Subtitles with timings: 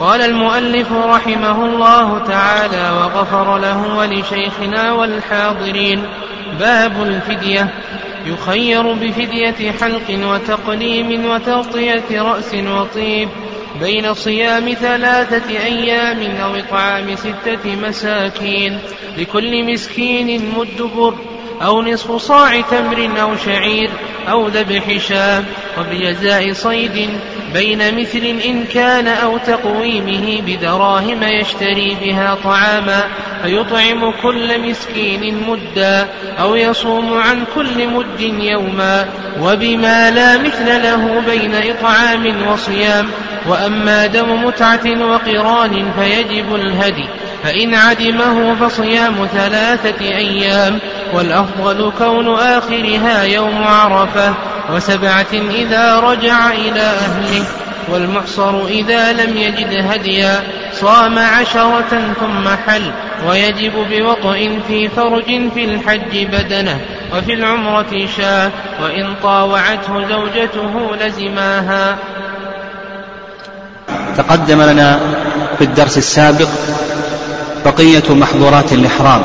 [0.00, 6.02] قال المؤلف رحمه الله تعالى وغفر له ولشيخنا والحاضرين
[6.58, 7.74] باب الفدية
[8.26, 13.28] يخير بفدية حلق وتقليم وتغطية رأس وطيب
[13.80, 18.78] بين صيام ثلاثة أيام أو إطعام ستة مساكين
[19.18, 21.14] لكل مسكين مد بر
[21.62, 23.90] أو نصف صاع تمر أو شعير
[24.28, 25.42] أو ذبح شاة
[25.78, 27.10] وبجزاء صيد
[27.54, 33.04] بين مثل إن كان أو تقويمه بدراهم يشتري بها طعاما
[33.42, 36.08] فيطعم كل مسكين مدا
[36.40, 39.08] أو يصوم عن كل مد يوما
[39.40, 43.06] وبما لا مثل له بين إطعام وصيام
[43.48, 47.08] وأما دم متعة وقران فيجب الهدي
[47.42, 50.78] فإن عدمه فصيام ثلاثة أيام
[51.14, 54.34] والأفضل كون آخرها يوم عرفة
[54.74, 57.44] وسبعة إذا رجع إلى أهله
[57.88, 62.90] والمحصر إذا لم يجد هديا صام عشرة ثم حل
[63.28, 66.80] ويجب بوطء في فرج في الحج بدنه
[67.16, 68.50] وفي العمرة شاة
[68.82, 71.96] وإن طاوعته زوجته لزماها.
[74.16, 75.00] تقدم لنا
[75.58, 76.48] في الدرس السابق
[77.64, 79.20] بقية محظورات الإحرام.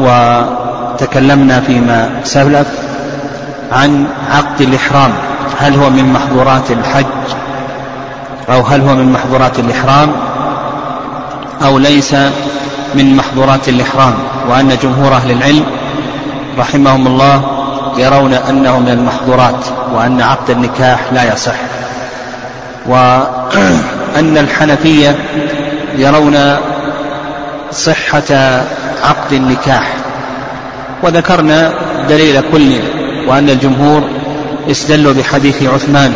[0.00, 2.68] وتكلمنا فيما سلف
[3.72, 5.12] عن عقد الإحرام.
[5.60, 7.06] هل هو من محظورات الحج
[8.48, 10.12] أو هل هو من محظورات الإحرام
[11.64, 12.14] أو ليس
[12.94, 14.14] من محظورات الإحرام؟
[14.48, 15.64] وأن جمهور أهل العلم
[16.58, 17.42] رحمهم الله
[17.96, 21.54] يرون أنه من المحظورات وأن عقد النكاح لا يصح.
[22.86, 25.16] وأن الحنفية
[25.96, 26.36] يرون
[27.72, 28.62] صحة
[29.02, 29.96] عقد النكاح.
[31.02, 31.72] وذكرنا
[32.08, 32.72] دليل كل
[33.28, 34.02] وأن الجمهور
[34.70, 36.12] استدلوا بحديث عثمان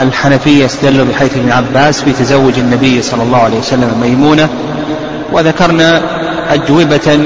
[0.00, 4.48] والحنفية استدلوا بحديث ابن عباس في تزوج النبي صلى الله عليه وسلم ميمونة.
[5.32, 6.02] وذكرنا
[6.50, 7.18] أجوبة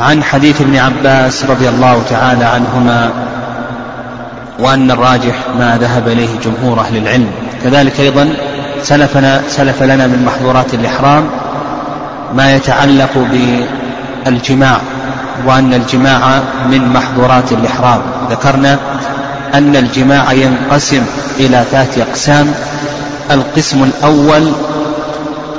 [0.00, 3.10] عن حديث ابن عباس رضي الله تعالى عنهما
[4.58, 7.30] وأن الراجح ما ذهب إليه جمهور أهل العلم.
[7.64, 8.34] كذلك أيضا
[8.82, 11.24] سلفنا سلف لنا من محظورات الإحرام
[12.34, 13.26] ما يتعلق
[14.26, 14.78] بالجماع
[15.46, 18.00] وأن الجماع من محظورات الإحرام.
[18.30, 18.78] ذكرنا
[19.54, 21.02] أن الجماع ينقسم
[21.40, 22.54] إلى ثلاثة أقسام.
[23.30, 24.52] القسم الأول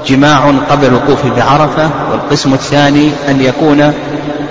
[0.07, 3.93] جماع قبل الوقوف بعرفة والقسم الثاني أن يكون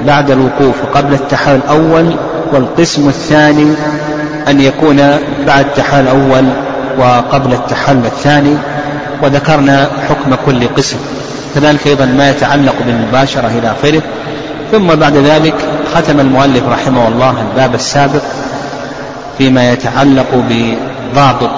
[0.06, 2.15] بعد الوقوف قبل التحال الأول
[2.53, 3.75] والقسم الثاني
[4.49, 4.97] أن يكون
[5.47, 6.44] بعد التحال الأول
[6.98, 8.56] وقبل التحل الثاني
[9.22, 10.97] وذكرنا حكم كل قسم.
[11.54, 14.03] كذلك أيضا ما يتعلق بالمباشرة إلى آخره.
[14.72, 15.54] ثم بعد ذلك
[15.94, 18.22] ختم المؤلف رحمه الله الباب السابق
[19.38, 21.50] فيما يتعلق بضابط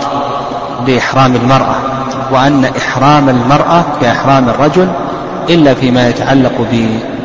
[0.86, 1.74] بإحرام المرأة
[2.30, 4.88] وأن إحرام المرأة كإحرام الرجل
[5.48, 6.52] إلا فيما يتعلق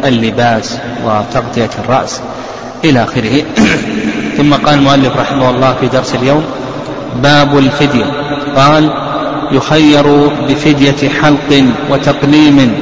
[0.04, 2.22] باللباس وتغطية الرأس
[2.84, 3.44] إلى آخره.
[4.38, 6.46] ثم قال المؤلف رحمه الله في درس اليوم
[7.24, 8.06] باب الفدية.
[8.56, 8.90] قال
[9.52, 12.74] يخير بفدية حلق وتقليم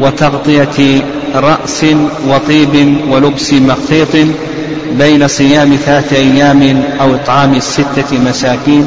[0.00, 1.02] وتغطية
[1.34, 1.86] رأس
[2.28, 4.26] وطيب ولبس مخيط
[4.98, 8.86] بين صيام ثلاثة أيام أو إطعام ستة مساكين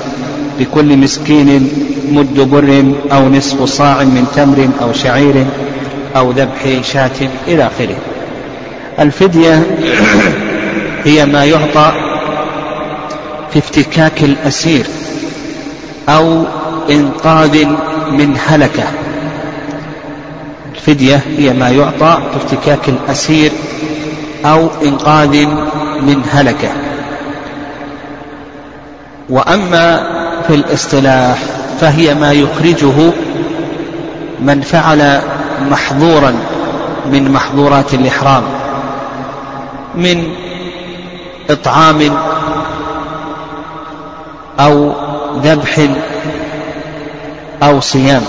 [0.60, 1.70] لكل مسكين
[2.12, 5.46] مد بر أو نصف صاع من تمر أو شعير
[6.16, 7.96] أو ذبح شاة إلى آخره.
[9.00, 9.64] الفدية
[11.04, 12.11] هي ما يعطى
[13.54, 14.86] في افتكاك الأسير
[16.10, 16.46] أو
[16.90, 17.66] إنقاذ
[18.12, 18.84] من هلكة.
[20.76, 23.52] الفدية هي ما يعطى في افتكاك الأسير
[24.46, 25.46] أو إنقاذ
[26.02, 26.70] من هلكة.
[29.30, 30.08] وأما
[30.48, 31.44] في الاصطلاح
[31.80, 33.12] فهي ما يخرجه
[34.40, 35.22] من فعل
[35.72, 36.34] محظورا
[37.12, 38.44] من محظورات الإحرام
[39.96, 40.24] من
[41.50, 42.02] إطعام
[44.62, 44.94] أو
[45.44, 45.88] ذبح
[47.64, 48.22] أو صيام.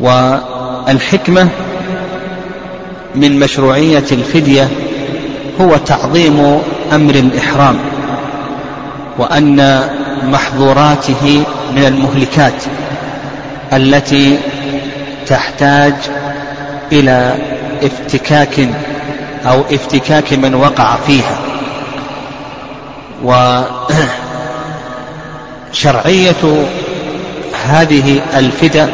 [0.00, 1.48] والحكمة
[3.14, 4.68] من مشروعية الفدية
[5.60, 6.60] هو تعظيم
[6.92, 7.78] أمر الإحرام
[9.18, 9.88] وأن
[10.24, 11.44] محظوراته
[11.76, 12.64] من المهلكات
[13.72, 14.38] التي
[15.26, 15.94] تحتاج
[16.92, 17.34] إلى
[17.82, 18.68] افتكاك
[19.46, 21.38] أو افتكاك من وقع فيها.
[25.72, 26.66] وشرعية
[27.66, 28.86] هذه الفدى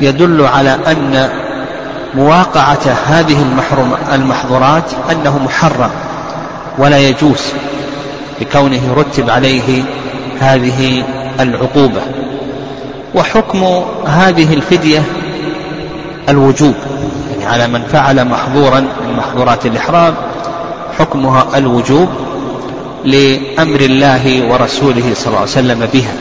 [0.00, 1.28] يدل على أن
[2.14, 3.44] مواقعة هذه
[4.14, 5.90] المحظورات أنه محرم
[6.78, 7.42] ولا يجوز
[8.40, 9.82] بكونه رتب عليه
[10.40, 11.04] هذه
[11.40, 12.00] العقوبة.
[13.14, 15.02] وحكم هذه الفدية
[16.28, 16.74] الوجوب
[17.30, 20.14] يعني على من فعل محظورا من محظورات الإحرام
[20.98, 22.08] حكمها الوجوب.
[23.04, 26.12] لأمر الله ورسوله صلى الله عليه وسلم بها.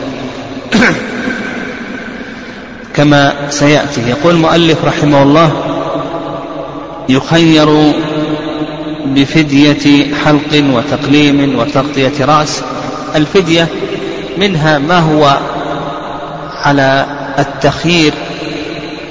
[2.93, 5.51] كما سيأتي يقول المؤلف رحمه الله
[7.09, 7.93] يخير
[9.05, 12.61] بفدية حلق وتقليم وتغطية رأس.
[13.15, 13.67] الفدية
[14.37, 15.37] منها ما هو
[16.63, 17.05] على
[17.39, 18.13] التخيير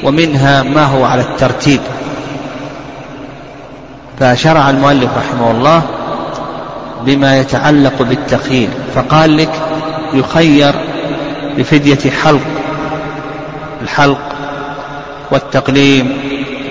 [0.04, 1.80] ومنها ما هو على الترتيب.
[4.20, 5.82] فشرع المؤلف رحمه الله
[7.06, 8.70] بما يتعلق بالتخيير.
[8.94, 9.52] فقال لك
[10.14, 10.74] يخير
[11.58, 12.46] بفدية حلق
[13.82, 14.36] الحلق
[15.30, 16.18] والتقليم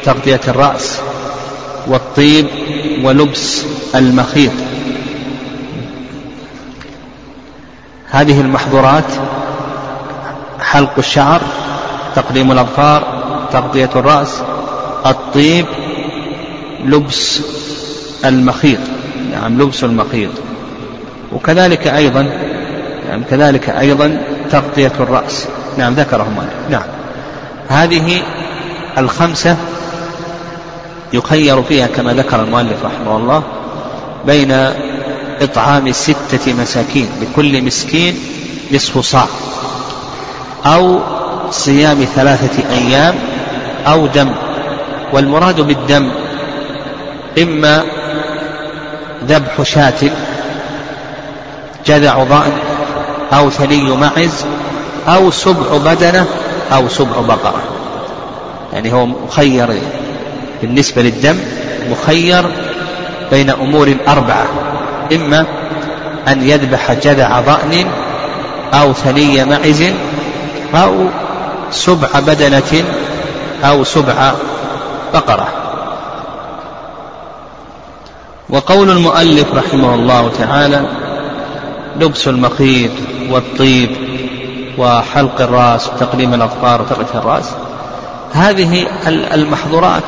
[0.04, 1.00] تغطية الرأس
[1.88, 2.48] والطيب
[3.04, 3.66] ولبس
[3.96, 4.52] المخيط.
[8.12, 9.14] هذه المحظورات
[10.60, 11.42] حلق الشعر
[12.16, 13.04] تقليم الأظفار
[13.52, 14.42] تغطية الرأس
[15.06, 15.66] الطيب
[16.86, 17.42] لبس
[18.26, 18.80] المخيط.
[19.36, 20.32] نعم لبس المخيط
[21.34, 22.30] وكذلك أيضا
[23.10, 24.18] نعم كذلك أيضا
[24.52, 25.48] تغطية الرأس.
[25.78, 26.84] نعم ذكرهم نعم.
[27.68, 28.22] هذه
[28.98, 29.58] الخمسة
[31.14, 33.44] يخير فيها كما ذكر المؤلف رحمه الله
[34.26, 34.52] بين
[35.42, 38.16] إطعام ستة مساكين لكل مسكين
[38.72, 39.28] نصف صاع
[40.66, 41.00] أو
[41.52, 43.16] صيام ثلاثة أيام
[43.88, 44.32] أو دم.
[45.14, 46.12] والمراد بالدم
[47.42, 47.84] إما
[49.27, 50.10] ذبح شاة
[51.86, 52.51] جذع ضأن
[53.33, 54.45] أو ثني معز
[55.07, 56.25] أو سبع بدنة
[56.74, 57.63] أو سبع بقرة.
[58.74, 59.81] يعني هو مخير
[60.62, 61.39] بالنسبة للدم
[61.92, 62.45] مخير
[63.31, 64.45] بين أمور أربعة.
[65.13, 65.45] إما
[66.27, 67.86] أن يذبح جذع ضأن
[68.74, 69.83] أو ثني معز
[70.75, 71.07] أو
[71.72, 72.83] سبع بدنة
[73.63, 74.31] أو سبع
[75.13, 75.65] بقرة.
[78.50, 80.86] وقول المؤلف رحمه الله تعالى
[82.00, 82.92] لبس المخيط
[83.30, 83.90] والطيب
[84.78, 87.52] وحلق الراس وتقليم الأظفار وتغطية الراس.
[88.34, 90.04] هذه المحظورات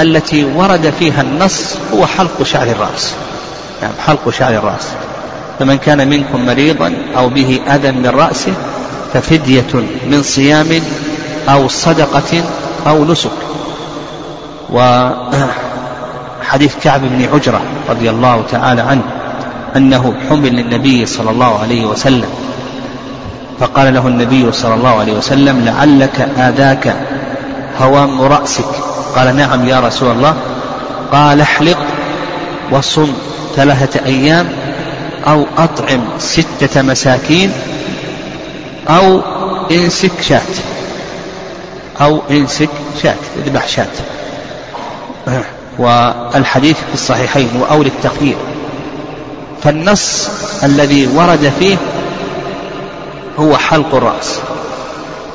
[0.00, 3.14] التي ورد فيها النص هو حلق شعر الرأس.
[3.82, 4.88] يعني حلق شعر الرأس.
[5.58, 8.52] فمن كان منكم مريضا أو به أذى من رأسه
[9.12, 9.74] ففدية
[10.10, 10.82] من صيام
[11.48, 12.44] أو صدقة
[12.86, 13.30] أو نسك.
[16.50, 19.02] وحديث كعب بن عجرة رضي الله تعالى عنه
[19.76, 22.28] أنه حمل للنبي صلى الله عليه وسلم.
[23.60, 26.96] فقال له النبي صلى الله عليه وسلم لعلك آذاك
[27.80, 28.64] هوام رأسك.
[29.16, 30.34] قال نعم يا رسول الله.
[31.12, 31.78] قال احلق
[32.70, 33.12] وصم
[33.56, 34.48] ثلاثة أيام
[35.26, 37.52] أو أطعم ستة مساكين
[38.88, 39.20] أو
[39.70, 40.40] إنسك شاة.
[42.00, 42.70] أو إنسك
[43.02, 43.14] شاة
[43.46, 43.86] اذبح شاة
[45.80, 48.36] والحديث في الصحيحين وأول التخيير
[49.62, 50.30] فالنص
[50.62, 51.76] الذي ورد فيه
[53.38, 54.40] هو حلق الرأس.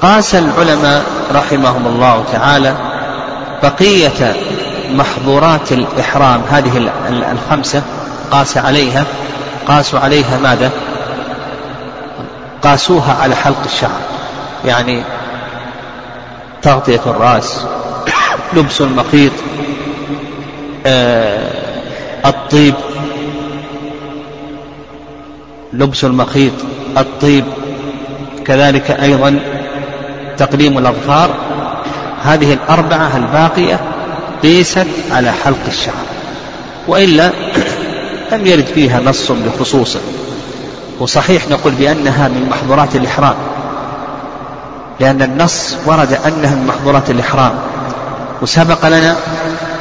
[0.02, 1.04] قاس العلماء
[1.36, 2.76] رحمهم الله تعالى
[3.64, 4.36] بقية
[4.92, 6.92] محظورات الإحرام هذه
[7.32, 7.82] الخمسة
[8.32, 9.06] قاس عليها.
[9.68, 10.72] قاسوا عليها ماذا؟
[12.64, 14.02] قاسوها على حلق الشعر.
[14.66, 15.04] يعني
[16.62, 17.66] تغطية الرأس
[18.54, 19.32] لبس المخيط
[22.26, 22.76] الطيب
[25.74, 26.54] لبس المخيط
[26.98, 27.46] الطيب
[28.46, 29.40] كذلك أيضا
[30.38, 31.30] تقليم الأظفار.
[32.24, 33.80] هذه الأربعة الباقية
[34.44, 36.06] قيست على حلق الشعر
[36.88, 37.32] وإلا
[38.32, 40.00] لم يرد فيها نص بخصوصه
[41.00, 43.36] وصحيح نقول بأنها من محظورات الإحرام
[45.00, 47.54] لأن النص ورد أنها من محظورات الإحرام.
[48.42, 49.16] وسبق لنا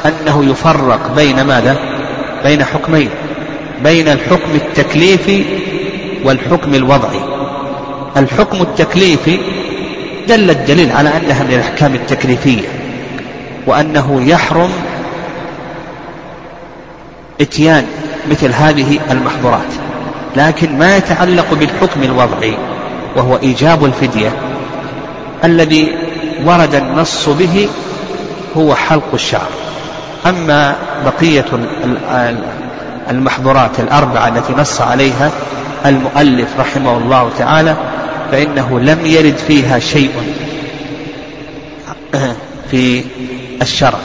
[0.07, 1.77] أنه يفرق بين ماذا؟
[2.43, 3.09] بين حكمين.
[3.83, 5.43] بين الحكم التكليفي
[6.23, 7.19] والحكم الوضعي.
[8.17, 9.39] الحكم التكليفي
[10.27, 12.67] دل الدليل على أنها من الأحكام التكليفية
[13.67, 14.69] وأنه يحرم
[17.41, 17.85] إتيان
[18.31, 19.71] مثل هذه المحظورات.
[20.35, 22.57] لكن ما يتعلق بالحكم الوضعي
[23.15, 24.31] وهو إيجاب الفدية
[25.43, 25.95] الذي
[26.45, 27.67] ورد النص به
[28.57, 29.49] هو حلق الشعر.
[30.25, 31.45] أما بقية
[33.09, 35.31] المحظورات الأربعة التي نص عليها
[35.85, 37.75] المؤلف رحمه الله تعالى
[38.31, 40.11] فإنه لم يرد فيها شيء
[42.71, 43.03] في
[43.61, 43.99] الشرع.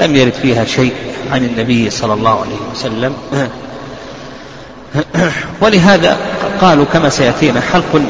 [0.00, 0.92] لم يرد فيها شيء
[1.32, 3.14] عن النبي صلى الله عليه وسلم.
[5.62, 6.16] ولهذا
[6.60, 8.02] قالوا كما سيأتينا حلق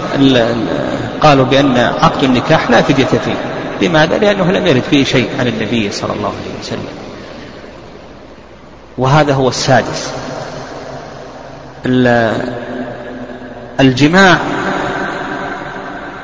[1.20, 3.49] قالوا بأن عقد النكاح لا فدية فيه.
[3.82, 6.88] لماذا؟ لأنه لم يرد فيه شيء عن النبي صلى الله عليه وسلم.
[8.98, 10.10] وهذا هو السادس.
[13.80, 14.38] الجماع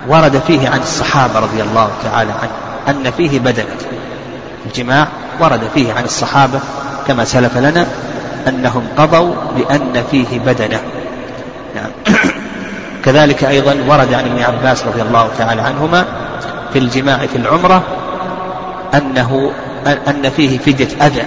[0.08, 2.50] ورد فيه عن الصحابة رضي الله تعالى عنه
[2.88, 3.76] أن فيه بدنة.
[4.66, 5.08] الجماع
[5.40, 6.60] ورد فيه عن الصحابة
[7.06, 7.86] كما سلف لنا
[8.48, 10.80] أنهم قضوا بأن فيه بدنة.
[11.74, 11.90] نعم.
[13.04, 16.06] كذلك أيضا ورد عن ابن عباس رضي الله تعالى عنهما
[16.76, 17.82] في الجماع في العمرة
[18.94, 19.52] أنه
[19.86, 21.22] أن فيه فدية أذى.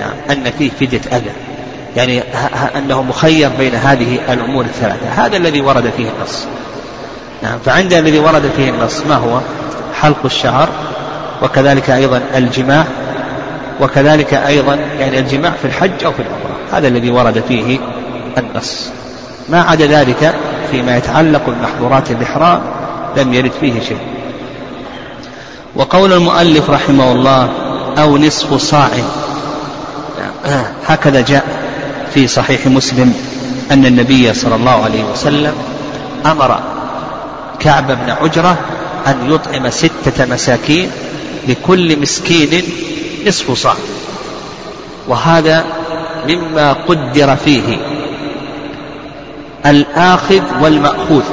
[0.00, 1.30] نعم أن فيه فدية أذى.
[1.96, 2.22] يعني
[2.76, 5.08] أنه مخير بين هذه الأمور الثلاثة.
[5.08, 6.46] هذا الذي ورد فيه النص.
[7.42, 9.40] نعم فعند الذي ورد فيه النص ما هو؟
[10.00, 10.68] حلق الشعر
[11.42, 12.84] وكذلك أيضا الجماع
[13.80, 16.58] وكذلك أيضا يعني الجماع في الحج أو في العمرة.
[16.72, 17.78] هذا الذي ورد فيه
[18.38, 18.90] النص.
[19.48, 20.34] ما عدا ذلك
[20.70, 22.60] فيما يتعلق بمحظورات الإحرام
[23.16, 24.17] لم يرد فيه شيء.
[25.78, 27.48] وقول المؤلف رحمه الله
[27.98, 28.88] أو نصف صاع.
[30.86, 31.44] هكذا جاء
[32.14, 33.14] في صحيح مسلم
[33.70, 35.52] أن النبي صلى الله عليه وسلم
[36.26, 36.60] أمر
[37.60, 38.58] كعب بن عجرة
[39.06, 40.90] أن يطعم ستة مساكين
[41.48, 42.62] لكل مسكين
[43.26, 43.74] نصف صاع.
[45.08, 45.64] وهذا
[46.28, 47.76] مما قدر فيه
[49.66, 51.24] الآخذ والمأخوذ.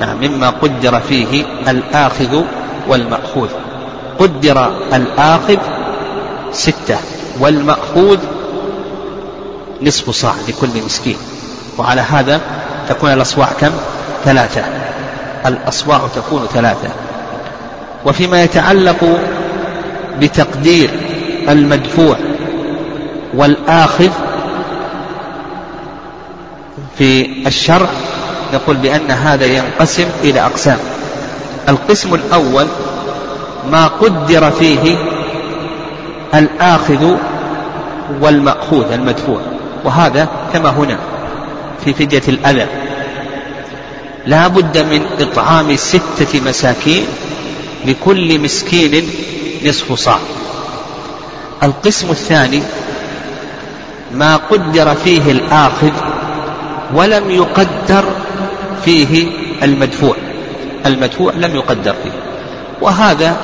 [0.00, 2.42] نعم مما قدر فيه الآخذ
[2.88, 3.48] والمأخوذ.
[4.20, 5.56] قدر الآخذ
[6.52, 6.98] ستة
[7.40, 8.18] والمأخوذ
[9.82, 11.16] نصف صاع لكل مسكين.
[11.78, 12.40] وعلى هذا
[12.88, 13.70] تكون الأصواع كم؟
[14.24, 14.64] ثلاثة.
[15.46, 16.88] الأصواع تكون ثلاثة.
[18.06, 19.18] وفيما يتعلق
[20.20, 20.90] بتقدير
[21.48, 22.16] المدفوع
[23.34, 24.10] والآخذ
[26.98, 27.88] في الشرع
[28.54, 30.78] نقول بأن هذا ينقسم إلى أقسام.
[31.68, 32.66] القسم الأول
[33.70, 34.96] ما قدر فيه
[36.34, 37.16] الآخذ
[38.20, 39.40] والمأخوذ المدفوع.
[39.84, 40.98] وهذا كما هنا
[41.84, 42.66] في فدية الأذى.
[44.26, 47.04] لا بد من إطعام ستة مساكين
[47.86, 49.10] لكل مسكين
[49.66, 50.18] نصف صاع.
[51.62, 52.62] القسم الثاني
[54.14, 55.92] ما قدر فيه الآخذ
[56.94, 58.04] ولم يقدر
[58.84, 59.26] فيه
[59.62, 60.16] المدفوع.
[60.86, 62.12] المدفوع لم يقدر فيه.
[62.80, 63.36] وهذا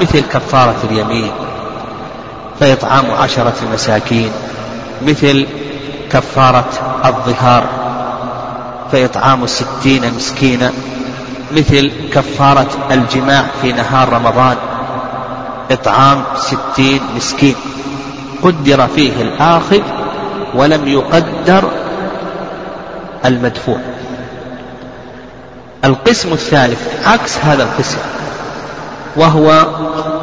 [0.00, 1.30] مثل كفارة اليمين
[2.60, 4.30] فإطعام عشرة مساكين
[5.02, 5.46] مثل
[6.12, 6.68] كفارة
[7.04, 7.64] الظهار
[8.92, 10.72] فإطعام ستين مسكينا
[11.56, 14.56] مثل كفارة الجماع في نهار رمضان
[15.70, 17.54] إطعام ستين مسكين.
[18.42, 19.82] قدر فيه الآخذ
[20.54, 21.70] ولم يقدر
[23.24, 23.78] المدفوع.
[25.84, 27.98] القسم الثالث عكس هذا القسم.
[29.16, 29.66] وهو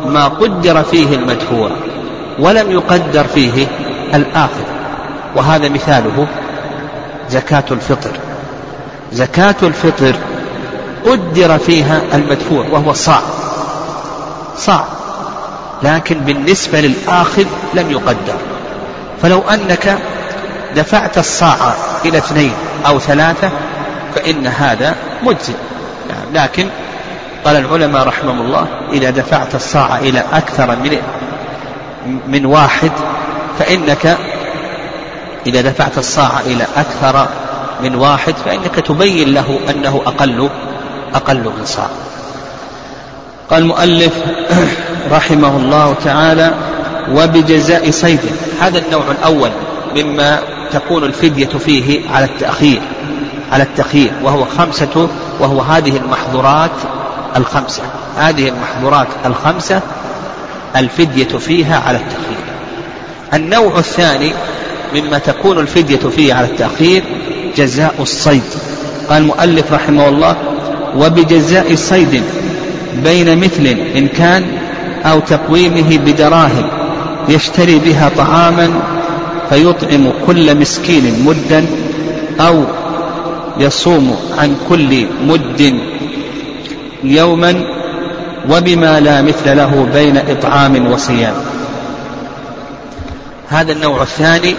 [0.05, 1.71] ما قدر فيه المدفوع
[2.39, 3.67] ولم يقدر فيه
[4.13, 4.63] الآخذ
[5.35, 6.27] وهذا مثاله
[7.29, 8.11] زكاة الفطر.
[9.11, 10.15] زكاة الفطر
[11.05, 13.21] قدر فيها المدفوع وهو صاع.
[14.57, 14.85] صاع.
[15.83, 18.35] لكن بالنسبة للآخذ لم يقدر.
[19.21, 19.97] فلو أنك
[20.75, 21.73] دفعت الصاع
[22.05, 22.53] إلى اثنين
[22.87, 23.49] أو ثلاثة
[24.15, 25.53] فإن هذا مجزي
[26.09, 26.67] يعني لكن
[27.45, 30.97] قال العلماء رحمهم الله إذا دفعت الصاع إلى أكثر من
[32.27, 32.91] من واحد
[33.59, 34.17] فإنك
[35.47, 37.27] إذا دفعت الصاع إلى أكثر
[37.83, 40.49] من واحد فإنك تبين له أنه أقل
[41.13, 41.87] أقل من صاع.
[43.49, 44.13] قال المؤلف
[45.11, 46.53] رحمه الله تعالى
[47.11, 48.19] وبجزاء صيد.
[48.61, 49.49] هذا النوع الأول
[49.95, 50.39] مما
[50.71, 52.81] تكون الفدية فيه على التأخير
[53.51, 55.09] على التخيير وهو خمسة
[55.39, 56.71] وهو هذه المحظورات
[57.35, 57.83] الخمسة.
[58.17, 59.81] هذه المحظورات الخمسة
[60.75, 62.45] الفدية فيها على التأخير.
[63.33, 64.33] النوع الثاني
[64.95, 67.03] مما تكون الفدية فيه على التأخير
[67.57, 68.43] جزاء الصيد.
[69.09, 70.35] قال المؤلف رحمه الله
[70.97, 72.23] وبجزاء صيد
[73.03, 73.65] بين مثل
[73.95, 74.45] إن كان
[75.05, 76.69] أو تقويمه بدراهم
[77.29, 78.69] يشتري بها طعاما
[79.49, 81.65] فيطعم كل مسكين مدا
[82.39, 82.63] أو
[83.59, 85.79] يصوم عن كل مد
[87.05, 87.63] يوما
[88.49, 91.33] وبما لا مثل له بين إطعام وصيام.
[93.49, 94.55] هذا النوع الثاني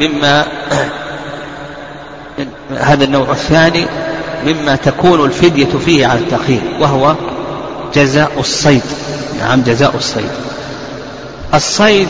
[0.00, 0.46] مما
[2.90, 3.86] هذا النوع الثاني
[4.46, 7.14] مما تكون الفدية فيه على التأخير وهو
[7.94, 8.82] جزاء الصيد.
[9.40, 10.30] نعم جزاء الصيد.
[11.54, 12.08] الصيد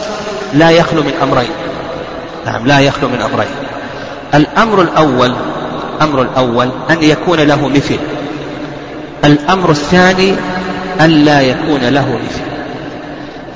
[0.55, 1.51] لا يخلو من أمرين.
[2.47, 3.51] نعم لا يخلو من أمرين.
[4.35, 5.35] الأمر الأول
[5.97, 7.99] الأمر الأول أن يكون له مثل.
[9.25, 10.35] الأمر الثاني
[11.01, 12.41] أن لا يكون له مثل.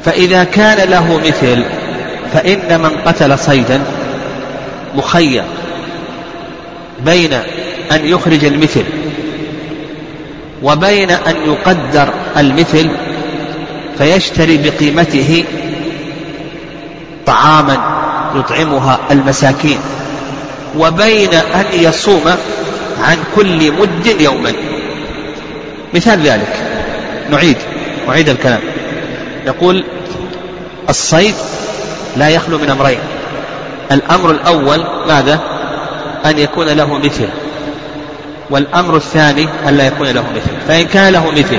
[0.04, 1.64] فإذا كان له مثل
[2.32, 3.80] فإن من قتل صيدا
[4.94, 5.44] مخير
[7.04, 7.32] بين
[7.92, 8.84] أن يخرج المثل
[10.62, 12.90] وبين أن يقدر المثل
[13.98, 15.44] فيشتري بقيمته
[17.26, 17.76] طعاما
[18.36, 19.78] يطعمها المساكين
[20.78, 22.34] وبين أن يصوم
[23.02, 24.52] عن كل مد يوما.
[25.94, 26.52] مثال ذلك.
[27.30, 27.56] نعيد.
[28.08, 28.60] أعيد الكلام.
[29.46, 29.84] يقول
[30.88, 31.34] الصيد
[32.16, 32.98] لا يخلو من أمرين.
[33.92, 35.40] الأمر الأول ماذا؟
[36.26, 37.28] أن يكون له مثل.
[38.50, 40.50] والأمر الثاني أن لا يكون له مثل.
[40.68, 41.58] فإن كان له مثل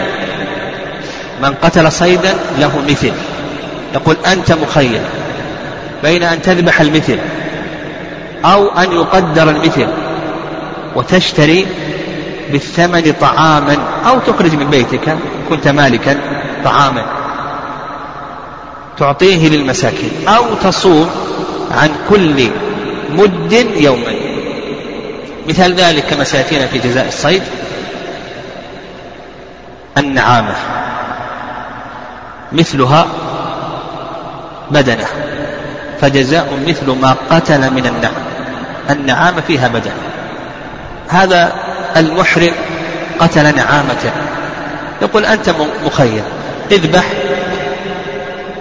[1.42, 3.12] من قتل صيدا له مثل.
[3.94, 5.02] يقول أنت مخير
[6.04, 7.18] بين أن تذبح المثل
[8.46, 9.88] أو أن يقدر المثل
[10.96, 11.68] وتشتري
[12.52, 15.18] بالثمن طعاما أو تخرج من بيتك
[15.50, 16.18] كنت مالكا
[16.64, 17.06] طعاما.
[18.98, 21.10] تعطيه للمساكين أو تصوم
[21.72, 22.50] عن كل
[23.10, 24.14] مد يوما.
[25.50, 27.44] مثال ذلك كما سيأتينا في جزاء الصيد.
[29.98, 30.56] النعامة.
[32.52, 33.08] مثلها
[34.72, 35.06] بدنة.
[36.02, 38.14] فجزاء مثل ما قتل من النعم.
[38.90, 39.96] النعامة فيها بدنة
[41.08, 41.65] هذا
[41.98, 42.54] المحرم
[43.20, 44.12] قتل نعامة.
[45.02, 46.24] يقول أنت مخير.
[46.72, 47.06] اذبح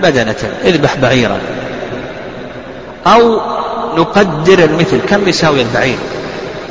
[0.03, 1.39] بدنة اذبح بعيرا.
[3.07, 3.41] أو
[3.97, 5.99] نقدر المثل كم يساوي البعير؟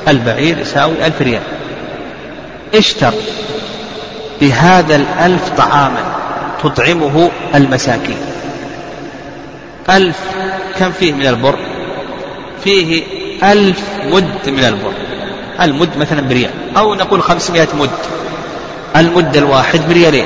[0.08, 1.42] البعير يساوي ألف ريال.
[2.76, 3.14] اشتر
[4.42, 6.04] بهذا الألف طعاما
[6.64, 8.18] تطعمه المساكين.
[9.90, 10.20] ألف
[10.80, 11.56] كم فيه من البر؟
[12.64, 13.04] فيه
[13.44, 14.94] ألف مد من البر.
[15.62, 17.90] المد مثلا بريال أو نقول خمسمائة مد.
[18.96, 20.26] المد الواحد بريالين.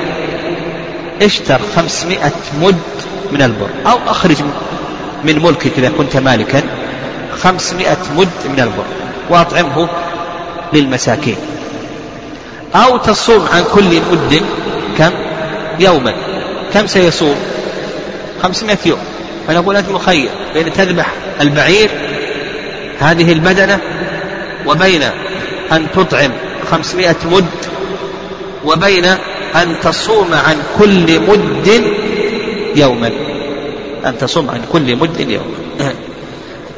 [1.22, 2.78] اشتر خمسمائة مد
[3.32, 4.36] من البر أو أخرج
[5.24, 6.62] من ملكك إذا كنت مالكا
[7.42, 8.84] خمسمائة مد من البر
[9.30, 9.88] وأطعمه
[10.72, 11.36] للمساكين.
[12.74, 14.42] أو تصوم عن كل مد
[14.98, 15.10] كم؟
[15.80, 16.14] يوما.
[16.74, 17.36] كم سيصوم؟
[18.42, 18.98] خمسمائة يوم.
[19.48, 21.06] فنقول أنت مخير بين تذبح
[21.40, 21.90] البعير
[23.00, 23.80] هذه البدنة
[24.68, 25.02] وبين
[25.72, 26.30] أن تطعم
[26.70, 27.44] خمسمائة مد
[28.64, 29.04] وبين
[29.54, 31.84] أن تصوم عن كل مد
[32.76, 33.10] يوما.
[34.06, 35.92] أن تصوم عن كل مد يوما.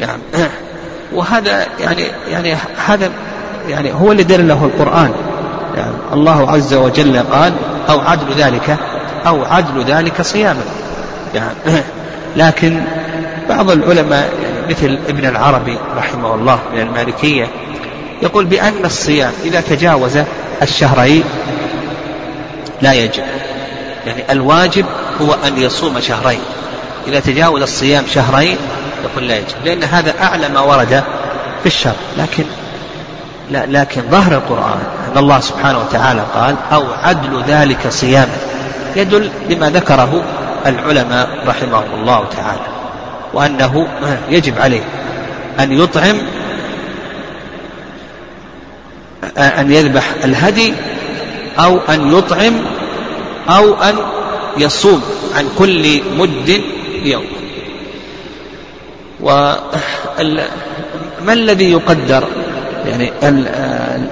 [0.01, 0.23] يعني
[1.15, 3.11] وهذا يعني يعني هذا
[3.69, 5.13] يعني هو اللي دل له القرآن.
[5.77, 7.53] يعني الله عز وجل قال
[7.89, 8.77] أو عدل ذلك
[9.27, 10.63] أو عدل ذلك صياما.
[11.35, 11.55] يعني
[12.37, 12.81] لكن
[13.49, 17.47] بعض العلماء يعني مثل ابن العربي رحمه الله من المالكية
[18.23, 20.19] يقول بأن الصيام إذا تجاوز
[20.63, 21.25] الشهرين
[22.83, 23.25] لا يجب.
[24.07, 24.85] يعني الواجب
[25.21, 26.41] هو أن يصوم شهرين.
[27.09, 28.57] إذا تجاوز الصيام شهرين
[29.05, 29.55] يقول لا يجب.
[29.65, 31.05] لأن هذا أعلى ما ورد
[31.61, 32.45] في الشر لكن
[33.51, 34.81] لا لكن ظهر القرآن
[35.13, 38.37] أن الله سبحانه وتعالى قال أو عدل ذلك صياما
[38.97, 40.23] يدل لما ذكره
[40.67, 42.67] العلماء رحمهم الله تعالى.
[43.35, 43.87] وأنه
[44.29, 44.83] يجب عليه
[45.61, 46.17] أن يطعم
[49.39, 50.73] أن يذبح الهدي
[51.59, 52.55] أو أن يطعم
[53.49, 53.95] أو أن
[54.59, 55.03] يصوم
[55.37, 56.61] عن كل مد
[57.03, 57.25] يوم.
[59.21, 59.59] وما
[61.29, 62.25] الذي يقدر؟
[62.87, 63.13] يعني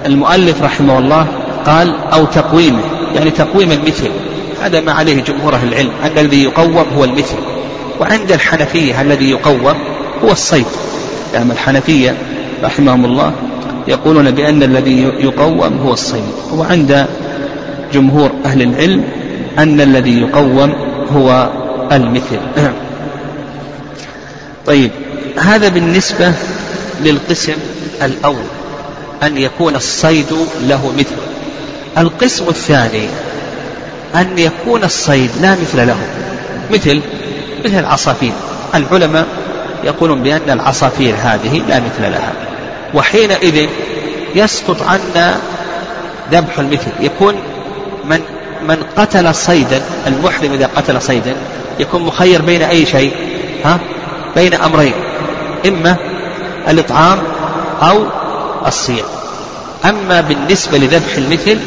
[0.05, 1.27] المؤلف رحمه الله
[1.65, 2.81] قال أو تقويمه
[3.15, 4.09] يعني تقويم المثل.
[4.61, 7.37] هذا ما عليه جمهور العلم أن الذي يقوم هو المثل.
[7.99, 9.67] وعند الحنفية الذي يقوم
[10.23, 10.65] هو الصيد.
[11.33, 12.17] يعني الحنفية
[12.63, 13.33] رحمهم الله
[13.89, 16.23] يقولون بأن الذي يقوم هو الصيد
[16.53, 17.07] وعند
[17.93, 19.03] جمهور أهل العلم
[19.57, 20.73] أن الذي يقوم
[21.15, 21.49] هو
[21.91, 22.39] المثل.
[24.67, 24.91] طيب
[25.37, 26.33] هذا بالنسبة
[27.01, 27.55] للقسم
[28.01, 28.45] الأول
[29.23, 31.15] أن يكون الصيد له مثل.
[31.97, 33.07] القسم الثاني
[34.15, 35.97] أن يكون الصيد لا مثل له.
[36.71, 37.01] مثل
[37.65, 38.33] مثل العصافير.
[38.75, 39.25] العلماء
[39.83, 42.33] يقولون بأن العصافير هذه لا مثل لها.
[42.93, 43.69] وحينئذ
[44.35, 45.37] يسقط عنا
[46.31, 46.91] ذبح المثل.
[46.99, 47.35] يكون
[48.05, 48.21] من
[48.67, 51.35] من قتل صيدا المحرم إذا قتل صيدا
[51.79, 53.13] يكون مخير بين أي شيء؟
[53.65, 53.79] ها؟
[54.35, 54.93] بين أمرين.
[55.67, 55.95] إما
[56.67, 57.19] الإطعام
[57.81, 58.05] أو
[58.67, 59.05] الصيام.
[59.85, 61.59] أما بالنسبة لذبح المثل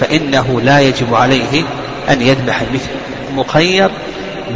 [0.00, 1.64] فإنه لا يجب عليه
[2.10, 2.90] أن يذبح المثل.
[3.34, 3.90] مخير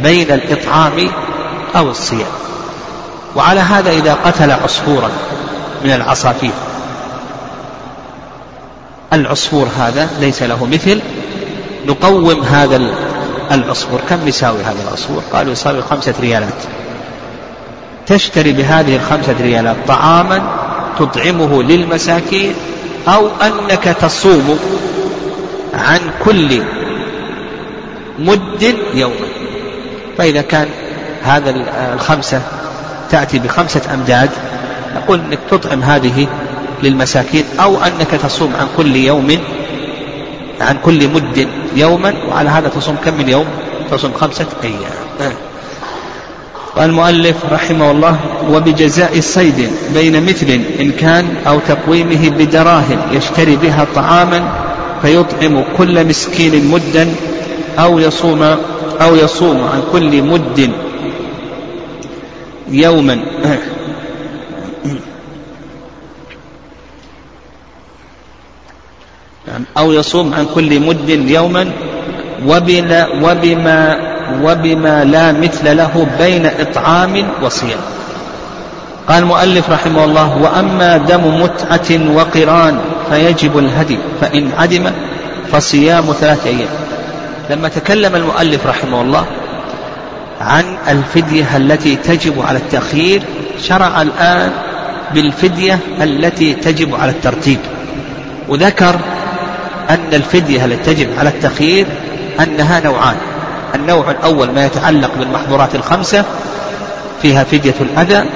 [0.03, 1.09] بين الإطعام
[1.75, 2.31] أو الصيام.
[3.35, 5.09] وعلى هذا إذا قتل عصفورا
[5.83, 6.51] من العصافير.
[9.13, 11.01] العصفور هذا ليس له مثل.
[11.87, 12.81] نقوم هذا
[13.51, 13.99] العصفور.
[14.09, 16.53] كم يساوي هذا العصفور؟ قالوا يساوي خمسة ريالات.
[18.07, 20.41] تشتري بهذه الخمسة ريالات طعاما
[20.99, 22.53] تطعمه للمساكين
[23.07, 24.59] أو أنك تصوم
[25.73, 26.61] عن كل
[28.19, 29.27] مد يوما.
[30.17, 30.67] فإذا كان
[31.23, 31.49] هذا
[31.93, 32.41] الخمسة
[33.09, 34.29] تأتي بخمسة أمداد
[34.97, 36.27] نقول أنك تطعم هذه
[36.83, 39.37] للمساكين أو أنك تصوم عن كل يوم
[40.61, 43.45] عن كل مد يوما وعلى هذا تصوم كم من يوم؟
[43.91, 45.33] تصوم خمسة أيام.
[46.75, 48.19] قال المؤلف رحمه الله
[48.51, 54.51] وبجزاء الصيد بين مثل إن كان أو تقويمه بدراهم يشتري بها طعاما
[55.01, 57.15] فيطعم كل مسكين مدا
[57.79, 58.43] أو يصوم
[59.01, 60.71] أو يصوم عن كل مد
[62.69, 63.19] يوما.
[69.77, 71.71] أو يصوم عن كل مد يوما
[72.45, 73.97] وبلا وبما
[74.43, 77.79] وبما لا مثل له بين إطعام وصيام.
[79.07, 84.91] قال المؤلف رحمه الله وأما دم متعة وقران فيجب الهدي فإن عدم
[85.51, 86.69] فصيام ثلاثة أيام.
[87.49, 89.25] لما تكلم المؤلف رحمه الله
[90.41, 93.23] عن الفدية التي تجب على التأخير
[93.61, 94.51] شرع الآن
[95.13, 97.59] بالفدية التي تجب على الترتيب.
[98.49, 98.99] وذكر
[99.89, 101.87] أن الفدية التي تجب على التخيير
[102.39, 103.15] أنها نوعان.
[103.75, 106.25] النوع الأول ما يتعلق بالمحظورات الخمسة
[107.21, 108.29] فيها فدية الأذى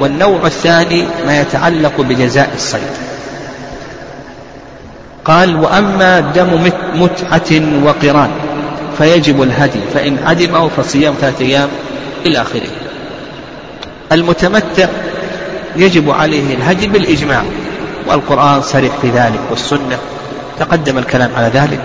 [0.00, 3.06] والنوع الثاني ما يتعلق بجزاء الصيد.
[5.24, 8.30] قال وأما دم متعة وقران.
[8.98, 11.68] فيجب الهدي فإن عدمه فصيام ثلاثة أيام
[12.26, 12.68] إلى آخره.
[14.12, 14.88] المتمتع
[15.76, 17.42] يجب عليه الهدي بالإجماع
[18.06, 19.98] والقرآن صريح في ذلك والسنة
[20.58, 21.80] تقدم الكلام على ذلك.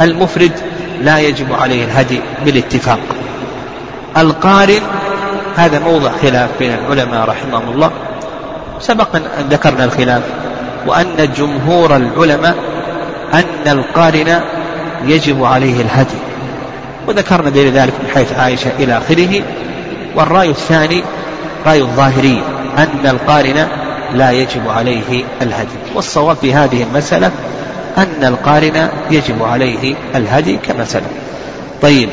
[0.00, 0.52] المفرد
[1.00, 2.98] لا يجب عليه الهدي بالاتفاق.
[4.16, 4.80] القارئ
[5.56, 7.90] هذا موضع خلاف بين العلماء رحمهم الله.
[8.80, 10.22] سبق أن ذكرنا الخلاف
[10.86, 12.54] وأن جمهور العلماء
[13.34, 14.40] أن القارن
[15.06, 16.18] يجب عليه الهدي.
[17.08, 19.42] وذكرنا دليل ذلك من حيث عائشة إلى آخره.
[20.16, 21.02] والرأي الثاني
[21.66, 22.42] رأي الظاهرية
[22.78, 23.68] أن القارن
[24.14, 25.78] لا يجب عليه الهدي.
[25.94, 27.30] والصواب في هذه المسألة
[27.98, 31.04] أن القارن يجب عليه الهدي كما سلف
[31.82, 32.08] طيب.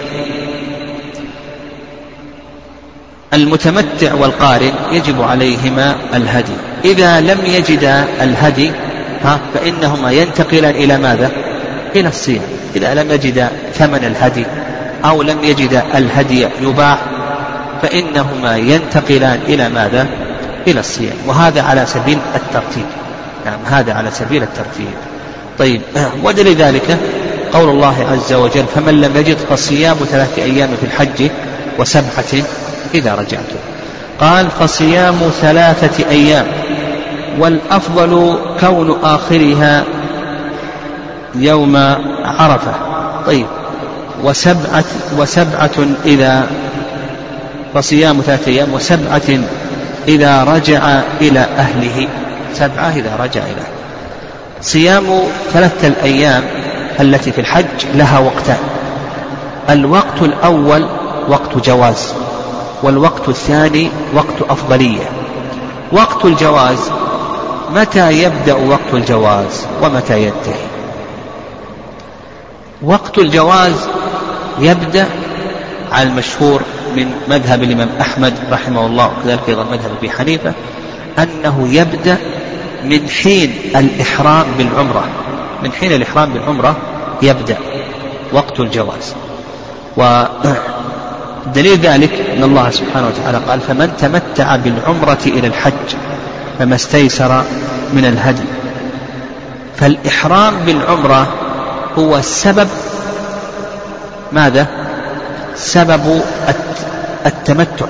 [3.34, 6.54] المتمتع والقارن يجب عليهما الهدي.
[6.86, 8.72] إذا لم يجدا الهدي
[9.24, 11.32] ها فإنهما ينتقلان إلى ماذا؟
[11.96, 12.42] إلى الصيام
[12.76, 14.46] إذا لم يجدا ثمن الهدي
[15.06, 16.98] أو لم يجدا الهدي يباع
[17.82, 20.08] فإنهما ينتقلان إلى ماذا؟
[20.68, 22.86] إلى الصيام وهذا على سبيل الترتيب.
[23.46, 24.94] نعم هذا على سبيل الترتيب.
[25.60, 25.82] طيب
[26.24, 26.98] ودليل ذلك
[27.54, 31.30] قول الله عز وجل فمن لم يجد فصيام ثلاثة أيام في الحج
[31.80, 32.44] وسبعة
[32.94, 33.60] إذا رجعتم
[34.20, 36.46] قال فصيام ثلاثة أيام
[37.40, 39.84] والأفضل كون آخرها
[41.36, 41.76] يوم
[42.26, 42.74] عرفة.
[43.28, 43.46] طيب.
[44.24, 44.84] وسبعة
[45.18, 45.72] وسبعة
[46.06, 46.48] إذا
[47.74, 48.74] فصيام ثلاثة أيام.
[48.74, 49.40] وسبعة
[50.08, 52.08] إذا رجع إلى أهله.
[52.54, 53.80] سبعة إذا رجع إلى أهله.
[54.62, 55.04] صيام
[55.54, 56.44] ثلاثة الأيام
[57.00, 57.66] التي في الحج
[57.96, 58.58] لها وقتان.
[59.70, 60.86] الوقت الأول
[61.30, 62.14] وقت جواز
[62.84, 65.10] والوقت الثاني وقت أفضلية.
[65.92, 66.92] وقت الجواز
[67.76, 70.79] متى يبدأ وقت الجواز؟ ومتى ينتهي؟
[72.82, 73.88] وقت الجواز
[74.60, 75.06] يبدأ
[75.92, 76.62] على المشهور
[76.96, 80.54] من مذهب الإمام أحمد رحمه الله وكذلك أيضا مذهب أبي حنيفة
[81.20, 82.18] أنه يبدأ
[82.84, 85.04] من حين الإحرام بالعمرة
[85.64, 86.78] من حين الإحرام بالعمرة
[87.22, 87.58] يبدأ
[88.34, 89.16] وقت الجواز.
[89.98, 95.96] ودليل ذلك أن الله سبحانه وتعالى قال فمن تمتع بالعمرة إلى الحج
[96.60, 97.44] فما استيسر
[97.94, 98.44] من الهدي.
[99.78, 101.28] فالإحرام بالعمرة
[101.98, 102.68] هو السبب
[104.32, 104.68] ماذا؟
[105.56, 106.22] سبب
[107.26, 107.86] التمتع.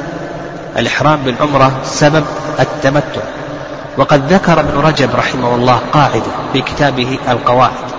[0.78, 2.24] الإحرام بالعمرة سبب
[2.60, 3.22] التمتع.
[3.98, 7.90] وقد ذكر ابن رجب رحمه الله قاعدة في كتابه القواعد.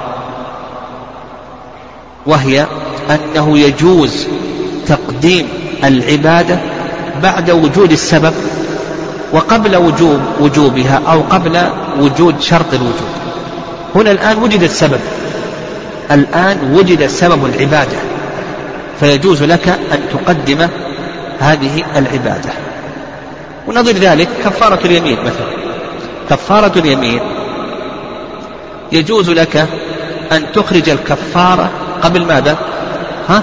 [2.26, 2.66] وهي
[3.10, 4.26] أنه يجوز
[4.86, 5.48] تقديم
[5.84, 6.58] العبادة
[7.22, 8.34] بعد وجود السبب
[9.32, 11.68] وقبل وجوب وجوبها أو قبل
[12.00, 13.10] وجود شرط الوجوب
[13.94, 15.00] هنا الآن وجد السبب.
[16.10, 17.96] الآن وجد سبب العبادة
[19.00, 20.68] فيجوز لك أن تقدم
[21.40, 22.50] هذه العبادة.
[23.68, 25.60] ونظير ذلك كفارة اليمين مثلا.
[26.30, 27.20] كفارة اليمين
[28.92, 29.66] يجوز لك
[30.32, 31.70] أن تخرج الكفارة
[32.02, 32.58] قبل ماذا؟
[33.28, 33.42] ها؟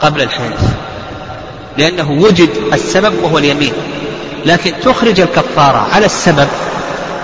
[0.00, 0.74] قبل الحنث
[1.78, 3.72] لأنه وجد السبب وهو اليمين.
[4.46, 6.48] لكن تخرج الكفارة على السبب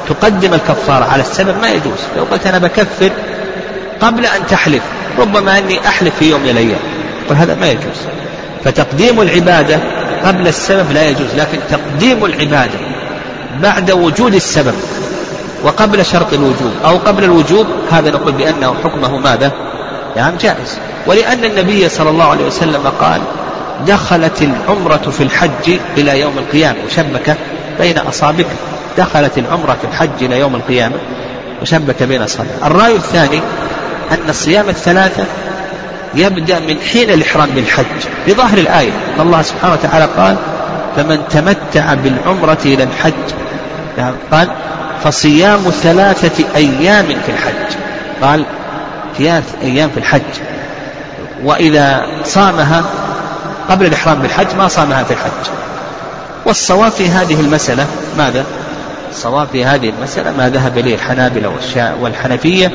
[0.09, 1.99] تقدم الكفارة على السبب ما يجوز.
[2.17, 3.11] لو قلت أنا بكفر
[4.03, 4.83] قبل أن تحلف
[5.19, 6.81] ربما أني أحلف في يوم من الأيام.
[7.31, 8.07] وهذا ما يجوز.
[8.65, 9.79] فتقديم العبادة
[10.25, 12.79] قبل السبب لا يجوز لكن تقديم العبادة
[13.63, 14.75] بعد وجود السبب
[15.65, 19.53] وقبل شرط الوجوب أو قبل الوجوب هذا نقول بأنه حكمه ماذا؟
[20.17, 20.79] نعم جائز.
[21.07, 23.21] ولأن النبي صلى الله عليه وسلم قال
[23.87, 27.37] دخلت العمرة في الحج إلى يوم القيامة وشبك
[27.81, 28.51] بين أصابعه.
[28.99, 30.97] دخلت العمرة في الحج إلى يوم القيامة
[31.63, 32.67] وشبك بين أصابعه.
[32.67, 33.41] الرأي الثاني
[34.11, 35.25] أن الصيام الثلاثة
[36.15, 38.91] يبدأ من حين الإحرام بالحج بظاهر الآية.
[39.21, 40.37] الله سبحانه وتعالى قال
[40.97, 43.35] فمن تمتع بالعمرة إلى الحج
[44.33, 44.49] قال
[45.05, 47.77] فصيام ثلاثة أيام في الحج
[48.23, 48.45] قال
[49.19, 50.21] ثلاث أيام في الحج.
[51.45, 52.85] وإذا صامها
[53.71, 55.51] قبل الإحرام بالحج ما صامها في الحج.
[56.47, 57.87] والصواب في هذه المسألة
[58.19, 58.45] ماذا؟
[59.11, 61.53] الصواب في هذه المسألة ما ذهب إليه الحنابلة
[62.01, 62.73] والحنفية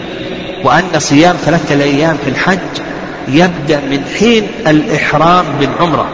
[0.68, 2.60] وأن صيام ثلاثة أيام في الحج
[3.28, 6.06] يبدأ من حين الإحرام بالعمرة.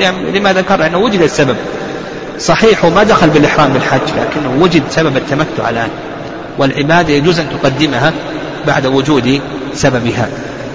[0.00, 1.56] يعني لما ذكر أنه وجد السبب.
[2.38, 5.88] صحيح وما دخل بالإحرام بالحج لكنه وجد سبب التمتع الآن.
[6.58, 8.12] والعبادة يجوز أن تقدمها
[8.66, 9.40] بعد وجود
[9.74, 10.28] سببها.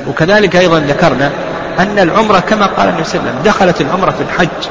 [0.10, 1.32] وكذلك أيضا ذكرنا
[1.80, 4.70] أن العمرة كما قال النبي صلى الله عليه وسلم دخلت العمرة في الحج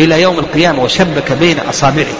[0.00, 2.14] إلى يوم القيامة وشبك بين أصابعه.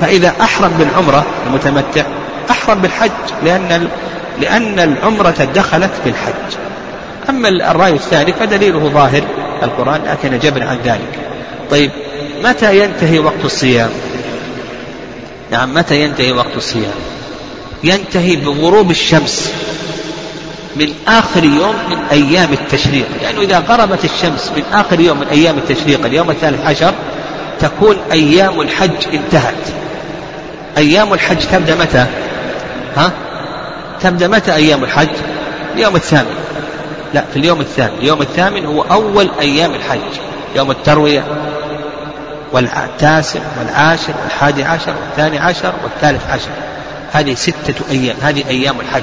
[0.00, 2.02] فإذا أحرم بالعمرة المتمتع
[2.50, 3.10] أحرم بالحج
[3.44, 3.88] لأن
[4.40, 6.58] لأن العمرة دخلت في الحج.
[7.28, 9.22] أما الرأي الثاني فدليله ظاهر
[9.62, 11.18] القرآن لكن جبر عن ذلك.
[11.70, 11.90] طيب
[12.44, 13.90] متى ينتهي وقت الصيام؟
[15.50, 16.94] نعم متى ينتهي وقت الصيام؟
[17.84, 19.52] ينتهي بغروب الشمس
[20.76, 23.06] من آخر يوم من أيام التشريق.
[23.22, 26.94] لأنه إذا غربت الشمس من آخر يوم من أيام التشريق اليوم الثالث عشر
[27.60, 29.54] تكون أيام الحج انتهت.
[30.76, 32.06] أيام الحج تبدأ متى؟
[32.96, 33.12] ها؟
[34.02, 35.08] تبدأ متى أيام الحج؟
[35.74, 36.34] اليوم الثامن.
[37.14, 37.98] لا في اليوم الثامن.
[37.98, 40.18] اليوم الثامن هو أول أيام الحج.
[40.56, 41.24] يوم التروية
[42.52, 46.50] والتاسع والعاشر والحادي عشر والثاني عشر والثالث عشر.
[47.12, 49.02] هذه ستة أيام هذه أيام الحج.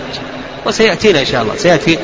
[0.66, 1.56] وسيأتينا إن شاء الله.
[1.58, 1.98] سيأتي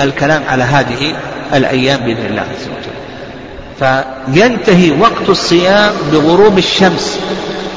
[0.00, 1.14] الكلام على هذه
[1.54, 2.98] الأيام بإذن الله عز وجل.
[3.78, 7.18] فينتهي وقت الصيام بغروب الشمس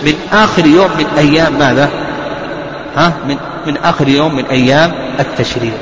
[0.06, 1.90] من آخر يوم من أيام ماذا؟
[2.96, 5.78] ها؟ من, من آخر يوم من أيام التشريق.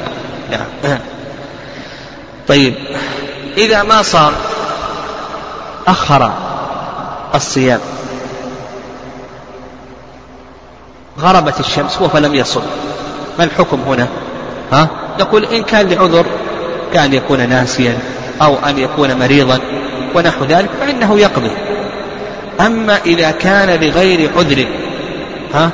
[0.51, 0.99] نعم.
[2.47, 2.73] طيب.
[3.57, 4.33] إذا ما صام
[5.87, 6.31] أخر
[7.35, 7.79] الصيام
[11.19, 12.61] غربت الشمس وهو لم يصم.
[13.39, 14.07] ما الحكم هنا؟
[14.71, 14.87] ها؟
[15.19, 16.25] نقول إن كان لعذر
[16.93, 17.97] كأن يكون ناسيا
[18.41, 19.59] أو أن يكون مريضا
[20.15, 21.51] ونحو ذلك فإنه يقضي.
[22.59, 24.67] أما إذا كان لغير عذر
[25.53, 25.71] ها؟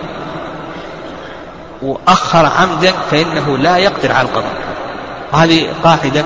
[1.82, 4.54] وأخر عمدا فإنه لا يقدر على القضاء
[5.34, 6.26] هذه قاعدة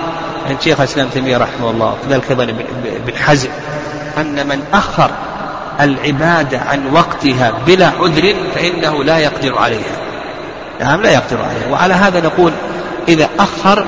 [0.50, 3.50] عند شيخ الإسلام تيمية رحمه الله وكذلك أيضا ابن حزم
[4.18, 5.12] أن من أخر
[5.80, 9.98] العبادة عن وقتها بلا عذر فإنه لا يقدر عليها.
[10.80, 11.72] نعم لا يقدر عليها.
[11.72, 12.52] وعلى هذا نقول
[13.08, 13.86] إذا أخر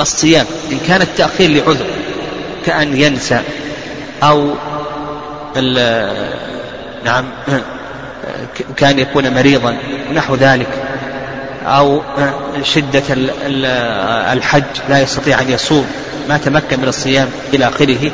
[0.00, 1.86] الصيام إن كان التأخير لعذر
[2.66, 3.40] كأن ينسى
[4.22, 4.54] أو
[7.04, 7.24] نعم
[8.76, 9.76] كان يكون مريضا
[10.14, 10.68] نحو ذلك
[11.66, 12.02] أو
[12.62, 13.02] شدة
[14.32, 15.86] الحج لا يستطيع أن يصوم
[16.28, 18.10] ما تمكن من الصيام إلى آخره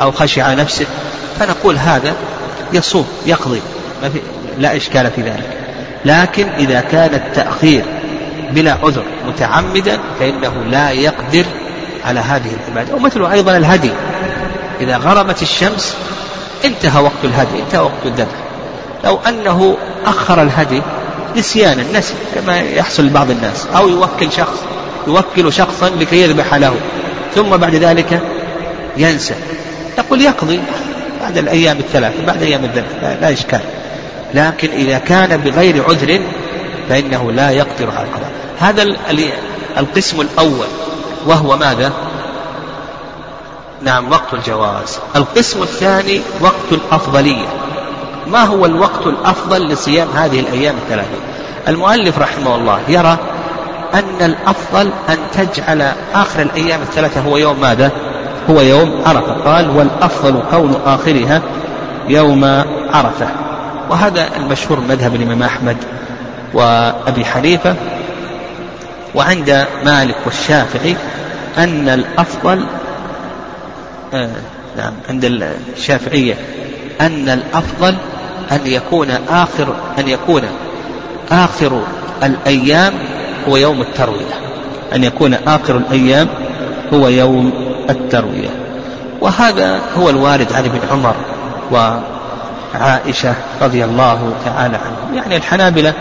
[0.00, 0.86] أو خشي على نفسه
[1.38, 2.14] فنقول هذا
[2.72, 3.60] يصوم يقضي
[4.02, 4.20] ما في
[4.58, 5.58] لا إشكال في ذلك.
[6.04, 7.84] لكن إذا كان التأخير
[8.50, 11.44] بلا عذر متعمدا فإنه لا يقدر
[12.04, 12.94] على هذه العبادة.
[12.94, 13.90] ومثل أيضا الهدي
[14.80, 15.96] إذا غربت الشمس
[16.64, 18.45] انتهى وقت الهدي انتهى وقت الذبح
[19.04, 20.82] لو أنه أخر الهدي
[21.36, 24.58] نسيانا نسي كما يحصل لبعض الناس أو يوكل شخص
[25.06, 26.74] يوكل شخصا لكي يذبح له
[27.34, 28.20] ثم بعد ذلك
[28.96, 29.34] ينسى.
[29.98, 30.60] يقول يقضي
[31.20, 33.60] بعد الأيام الثلاثة بعد أيام الذبح لا, لا إشكال.
[34.34, 36.20] لكن إذا كان بغير عذر
[36.88, 38.30] فإنه لا يقدر على القضاء.
[38.58, 38.82] هذا
[39.78, 40.66] القسم الأول
[41.26, 41.92] وهو ماذا؟
[43.82, 44.98] نعم وقت الجواز.
[45.16, 47.46] القسم الثاني وقت الأفضلية.
[48.32, 51.18] ما هو الوقت الأفضل لصيام هذه الأيام الثلاثة؟
[51.68, 53.18] المؤلف رحمه الله يرى
[53.94, 57.90] أن الأفضل أن تجعل آخر الأيام الثلاثة هو يوم ماذا؟
[58.50, 59.32] هو يوم عرفة.
[59.32, 61.42] قال والأفضل كون آخرها
[62.08, 62.44] يوم
[62.92, 63.28] عرفة.
[63.90, 65.76] وهذا المشهور مذهب الإمام أحمد
[66.54, 67.74] وأبي حنيفة
[69.14, 70.96] وعند مالك والشافعي
[71.58, 72.66] أن الأفضل
[74.14, 74.30] آه
[74.76, 75.24] نعم عند
[75.76, 76.34] الشافعية
[77.00, 77.96] أن الأفضل
[78.52, 80.42] أن يكون آخر أن يكون
[81.32, 81.82] آخر
[82.22, 82.94] الأيام
[83.48, 84.34] هو يوم التروية.
[84.94, 86.28] أن يكون آخر الأيام
[86.94, 87.52] هو يوم
[87.90, 88.48] التروية.
[89.20, 91.14] وهذا هو الوارد عن ابن عمر
[91.70, 95.94] وعائشة رضي الله تعالى عنهم يعني الحنابلة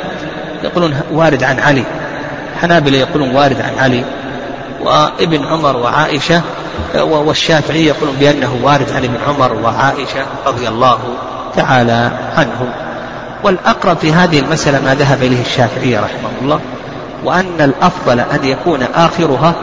[0.63, 1.83] يقولون وارد عن علي.
[2.55, 4.03] الحنابلة يقولون وارد عن علي.
[4.81, 6.41] وابن عمر وعائشة
[6.95, 10.99] والشافعي يقولون بأنه وارد عن ابن عمر وعائشة رضي الله
[11.55, 12.69] تعالى عنهم
[13.43, 16.59] والأقرب في هذه المسألة ما ذهب إليه الشافعي رحمه الله
[17.23, 19.53] وأن الأفضل أن يكون آخرها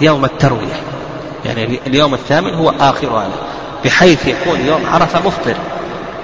[0.00, 0.92] يوم التروية
[1.44, 3.28] يعني اليوم الثامن هو آخرها
[3.84, 5.54] بحيث يكون يوم عرفة مفطر.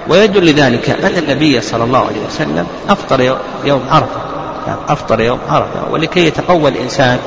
[0.07, 4.21] ويدل لذلك أن النبي صلى الله عليه وسلم أفطر يوم عرفة.
[4.67, 7.17] يعني أفطر يوم عرفة ولكي يتقوى الإنسان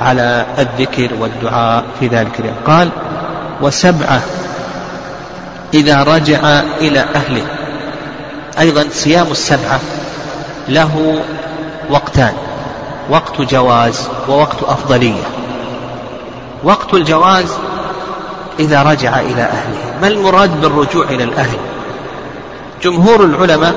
[0.00, 2.56] على الذكر والدعاء في ذلك اليوم.
[2.66, 2.88] قال
[3.62, 4.20] وسبعة
[5.74, 7.46] إذا رجع إلى أهله.
[8.58, 9.80] أيضا صيام السبعة
[10.68, 11.22] له
[11.90, 12.34] وقتان
[13.10, 15.22] وقت جواز ووقت أفضلية.
[16.64, 17.56] وقت الجواز
[18.58, 19.98] إذا رجع إلى أهله.
[20.02, 21.58] ما المراد بالرجوع إلى الأهل؟
[22.82, 23.74] جمهور العلماء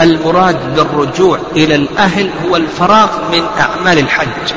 [0.00, 4.54] المراد بالرجوع إلى الأهل هو الفراغ من أعمال الحج.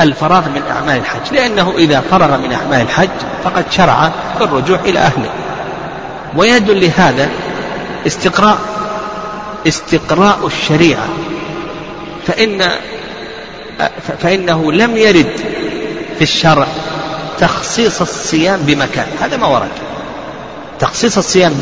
[0.00, 1.32] الفراغ من أعمال الحج.
[1.32, 3.08] لأنه إذا فرغ من أعمال الحج
[3.44, 5.30] فقد شرع في الرجوع إلى أهله.
[6.36, 7.28] ويدل لهذا
[8.06, 8.58] استقراء
[9.68, 11.08] استقراء الشريعة.
[12.26, 12.70] فإن
[14.18, 15.36] فإنه لم يرد
[16.18, 16.66] في الشرع
[17.38, 19.06] تخصيص الصيام بمكان.
[19.20, 19.68] هذا ما ورد.
[20.80, 21.52] تخصيص الصيام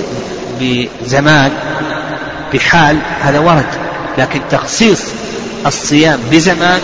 [0.61, 1.53] بزمان
[2.53, 3.67] بحال هذا ورد.
[4.19, 5.03] لكن تخصيص
[5.67, 6.81] الصيام بزمان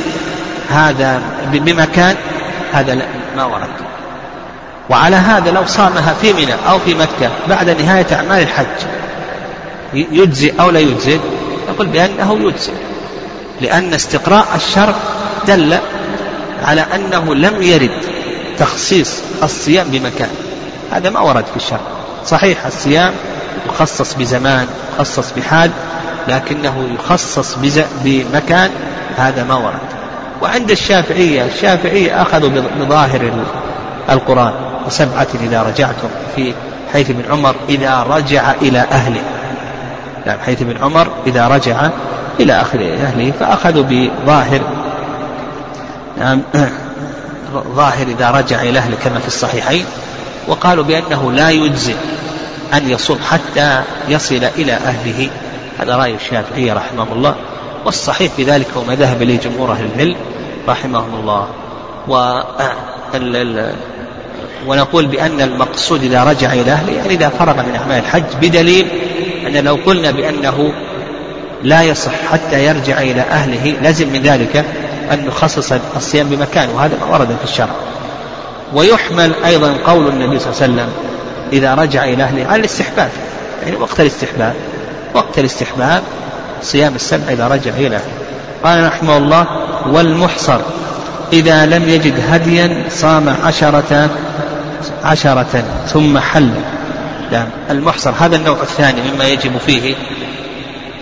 [0.68, 2.16] هذا بمكان
[2.72, 3.04] هذا لا
[3.36, 3.68] ما ورد.
[4.90, 8.66] وعلى هذا لو صامها في منى أو في مكة بعد نهاية أعمال الحج
[9.94, 11.20] يجزي أو لا يجزي؟
[11.68, 12.72] نقول بأنه يجزي.
[13.60, 14.94] لأن استقراء الشرع
[15.46, 15.78] دل
[16.64, 18.00] على أنه لم يرد
[18.58, 20.30] تخصيص الصيام بمكان.
[20.92, 21.80] هذا ما ورد في الشرع.
[22.26, 23.12] صحيح الصيام
[23.66, 25.70] يخصص بزمان يخصص بحال
[26.28, 27.56] لكنه يخصص
[28.04, 28.70] بمكان
[29.16, 29.97] هذا ما ورد.
[30.42, 33.32] وعند الشافعية الشافعية أخذوا بظاهر
[34.10, 34.52] القرآن.
[34.86, 36.54] وسبعة إذا رجعتم في
[36.92, 39.20] حيث ابن عمر إذا رجع إلى أهله.
[40.26, 41.88] نعم حيث ابن عمر إذا رجع
[42.40, 44.60] إلى أهله فأخذوا بظاهر.
[46.18, 46.42] نعم
[47.76, 49.84] ظاهر إذا رجع إلى أهله كما في الصحيحين.
[50.48, 51.94] وقالوا بأنه لا يجزي
[52.74, 55.30] أن يصوم حتى يصل إلى أهله.
[55.78, 57.34] هذا رأي الشافعي رحمه الله.
[57.84, 60.16] والصحيح في ذلك هو ما ذهب إليه جمهور أهل العلم
[60.68, 61.48] رحمهم الله.
[62.08, 62.40] و
[64.66, 68.86] ونقول بأن المقصود إذا رجع إلى أهله يعني إذا فرغ من أعمال الحج بدليل
[69.46, 70.72] أن لو قلنا بأنه
[71.62, 74.64] لا يصح حتى يرجع إلى أهله لزم من ذلك
[75.12, 77.74] أن نخصص الصيام بمكان وهذا ما ورد في الشرع.
[78.74, 80.88] ويحمل أيضا قول النبي صلى الله عليه وسلم
[81.52, 83.10] إذا رجع إلى أهله على الاستحباب
[83.64, 84.54] يعني وقت الاستحباب
[85.14, 86.02] وقت الاستحباب
[86.62, 88.00] صيام السبع إذا رجع إلى
[88.64, 89.46] قال رحمه الله
[89.86, 90.60] والمحصر
[91.32, 94.10] إذا لم يجد هديا صام عشرة
[95.04, 96.50] عشرة ثم حل.
[97.32, 99.94] نعم المحصر هذا النوع الثاني مما يجب فيه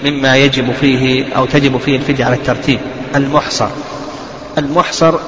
[0.05, 2.81] مما يجب فيه أو تجب فيه الفدية على الترتيب
[3.17, 3.69] المحصر.
[4.59, 5.15] المحصر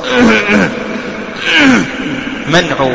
[2.55, 2.91] منع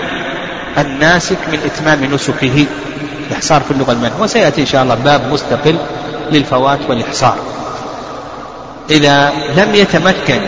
[0.77, 2.65] الناسك من إتمام نسكه.
[3.29, 4.11] الإحصار في اللغة المنع.
[4.19, 5.77] وسيأتي إن شاء الله باب مستقل
[6.31, 7.35] للفوات والإحصار.
[8.89, 10.41] إذا لم يتمكن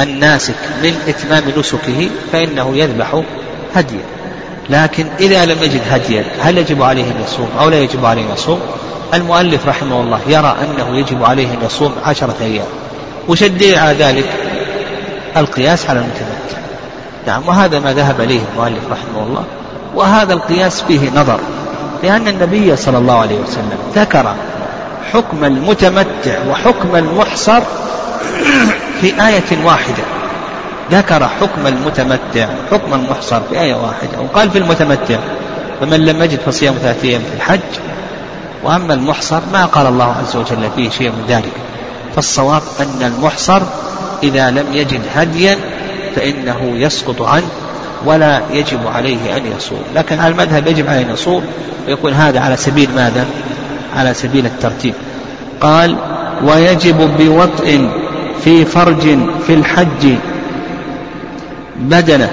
[0.00, 3.22] الناسك من إتمام نسكه فإنه يذبح
[3.74, 4.04] هديا
[4.70, 8.32] لكن إذا لم يجد هديا هل يجب عليه أن يصوم أو لا يجب عليه أن
[8.32, 8.60] يصوم؟
[9.14, 12.66] المؤلف رحمه الله يرى أنه يجب عليه أن يصوم عشرة أيام.
[13.28, 14.24] وش الدليل على ذلك؟
[15.36, 16.58] القياس على المتمتع
[17.26, 19.44] نعم وهذا ما ذهب إليه المؤلف رحمه الله.
[19.94, 21.40] وهذا القياس فيه نظر.
[22.02, 24.34] لأن النبي صلى الله عليه وسلم ذكر
[25.12, 27.60] حكم المتمتع وحكم المحصر
[29.00, 30.02] في آية واحدة.
[30.90, 35.18] ذكر حكم المتمتع حكم المحصر في آية واحدة وقال في المتمتع
[35.80, 37.80] فمن لم يجد فصيام ثلاثة أيام في الحج
[38.64, 41.52] وأما المحصر ما قال الله عز وجل فيه شيء من ذلك.
[42.16, 43.62] فالصواب أن المحصر
[44.22, 45.58] إذا لم يجد هديا
[46.16, 47.48] فإنه يسقط عنه
[48.04, 49.82] ولا يجب عليه أن يصوم.
[49.94, 51.44] لكن على المذهب يجب عليه أن يصوم
[51.86, 53.26] ويقول هذا على سبيل ماذا؟
[53.96, 54.94] على سبيل الترتيب.
[55.60, 55.96] قال
[56.44, 57.90] ويجب بوطء
[58.44, 60.14] في فرج في الحج
[61.76, 62.30] بدنه.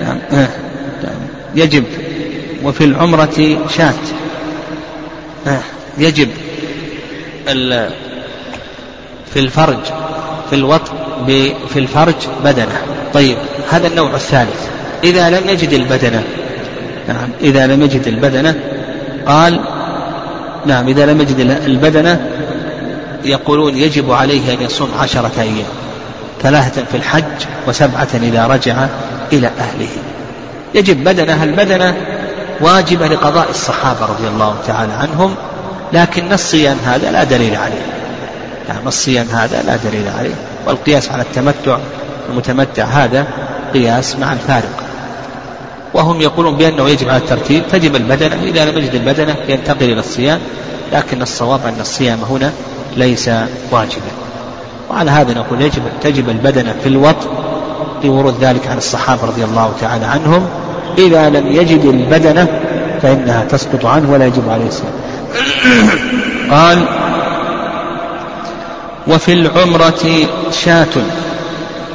[0.00, 0.48] نعم آه.
[1.54, 1.84] يجب.
[2.64, 3.94] وفي العمرة شاة.
[5.46, 5.60] آه.
[5.98, 6.28] يجب.
[9.32, 9.84] في الفرج
[10.50, 11.07] في الوطء
[11.68, 12.14] في الفرج
[12.44, 12.82] بدنه.
[13.14, 13.36] طيب
[13.70, 14.68] هذا النوع الثالث.
[15.04, 16.24] إذا لم يجد البدنة
[17.08, 18.54] نعم إذا لم يجد البدنة
[19.26, 19.60] قال
[20.66, 22.30] نعم إذا لم يجد البدنة
[23.24, 25.66] يقولون يجب عليه أن يصوم عشرة أيام
[26.42, 28.86] ثلاثة في الحج وسبعة إذا رجع
[29.32, 29.88] إلى أهله.
[30.74, 31.94] يجب بدنة البدنة
[32.60, 35.34] واجبة لقضاء الصحابة رضي الله تعالى عنهم
[35.92, 37.82] لكن الصيام هذا لا دليل عليه.
[38.68, 40.34] نعم الصيام هذا لا دليل عليه
[40.66, 41.78] والقياس على التمتع
[42.30, 43.26] المتمتع هذا
[43.74, 44.82] قياس مع الفارق.
[45.94, 50.40] وهم يقولون بأنه يجب على الترتيب تجب البدنة إذا لم يجد البدنة ينتقل إلى الصيام
[50.92, 52.52] لكن الصواب أن الصيام هنا
[52.96, 53.30] ليس
[53.70, 54.10] واجبا.
[54.90, 57.28] وعلى هذا نقول يجب تجب البدنة في الوطء
[58.04, 60.46] لورود ذلك عن الصحابة رضي الله تعالى عنهم.
[60.98, 62.46] إذا لم يجد البدنة
[63.02, 64.92] فإنها تسقط عنه ولا يجب عليه الصيام.
[66.50, 67.07] قال
[69.08, 70.86] وفي العمرة شاة.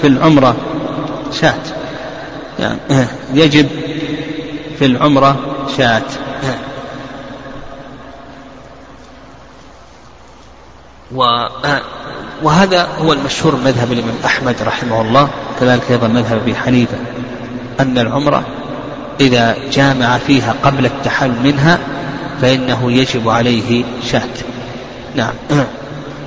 [0.01, 0.55] في العمرة
[1.41, 1.63] شاة.
[2.59, 2.79] يعني
[3.33, 3.67] يجب
[4.79, 5.35] في العمرة
[5.77, 6.01] شاة.
[12.43, 16.97] وهذا هو المشهور مذهب الإمام أحمد رحمه الله كذلك أيضا مذهب أبي حنيفة
[17.79, 18.43] أن العمرة
[19.19, 21.79] إذا جامع فيها قبل التحل منها
[22.41, 24.29] فإنه يجب عليه شاة.
[25.15, 25.33] نعم.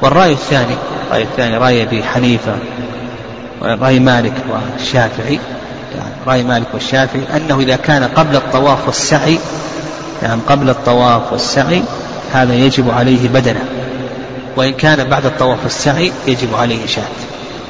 [0.03, 0.75] والرأي الثاني
[1.07, 2.57] الرأي الثاني رأي أبي حنيفة
[3.63, 5.39] رأي مالك والشافعي
[5.95, 9.39] يعني رأي مالك والشافعي أنه إذا كان قبل الطواف والسعي
[10.23, 11.83] يعني قبل الطواف والسعي
[12.33, 13.65] هذا يجب عليه بدنه
[14.57, 17.03] وإن كان بعد الطواف والسعي يجب عليه شاة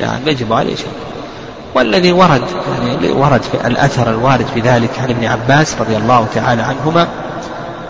[0.01, 0.87] يعني يجب عليه شاة.
[1.75, 2.43] والذي ورد
[2.79, 7.09] يعني ورد في الأثر الوارد في ذلك عن ابن عباس رضي الله تعالى عنهما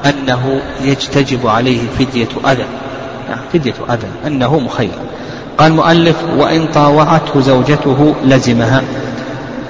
[0.05, 2.67] أنه يجتجب عليه فدية أذى.
[3.53, 4.99] فدية أذى أنه مخير.
[5.59, 8.83] قال المؤلف وإن طاوعته زوجته لزمها.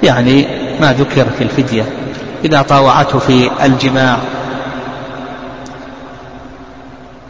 [0.03, 0.47] يعني
[0.81, 1.83] ما ذكر في الفدية.
[2.45, 4.17] إذا طاوعته في الجماع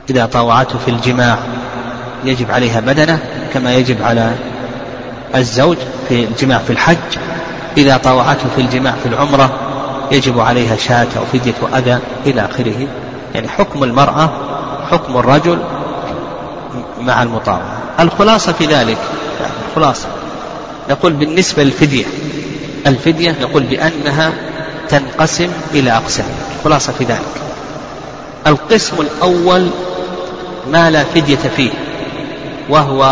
[0.09, 1.37] إذا طاوعته في الجماع
[2.25, 3.19] يجب عليها بدنة
[3.53, 4.31] كما يجب على
[5.35, 5.77] الزوج
[6.09, 7.17] في الجماع في الحج.
[7.77, 9.49] إذا طاوعته في الجماع في العمرة
[10.11, 12.87] يجب عليها شاة أو فدية أذى إلى آخره.
[13.35, 14.29] يعني حكم المرأة
[14.91, 15.59] حكم الرجل
[16.99, 18.97] مع المطاوعة الخلاصة في ذلك
[19.69, 20.07] الخلاصة.
[20.89, 22.05] نقول بالنسبة للفدية
[22.87, 24.33] الفدية نقول بأنها
[24.89, 26.25] تنقسم إلى أقسام.
[26.59, 27.41] الخلاصة في ذلك.
[28.47, 29.69] القسم الأول
[30.71, 31.71] ما لا فدية فيه
[32.69, 33.03] وهو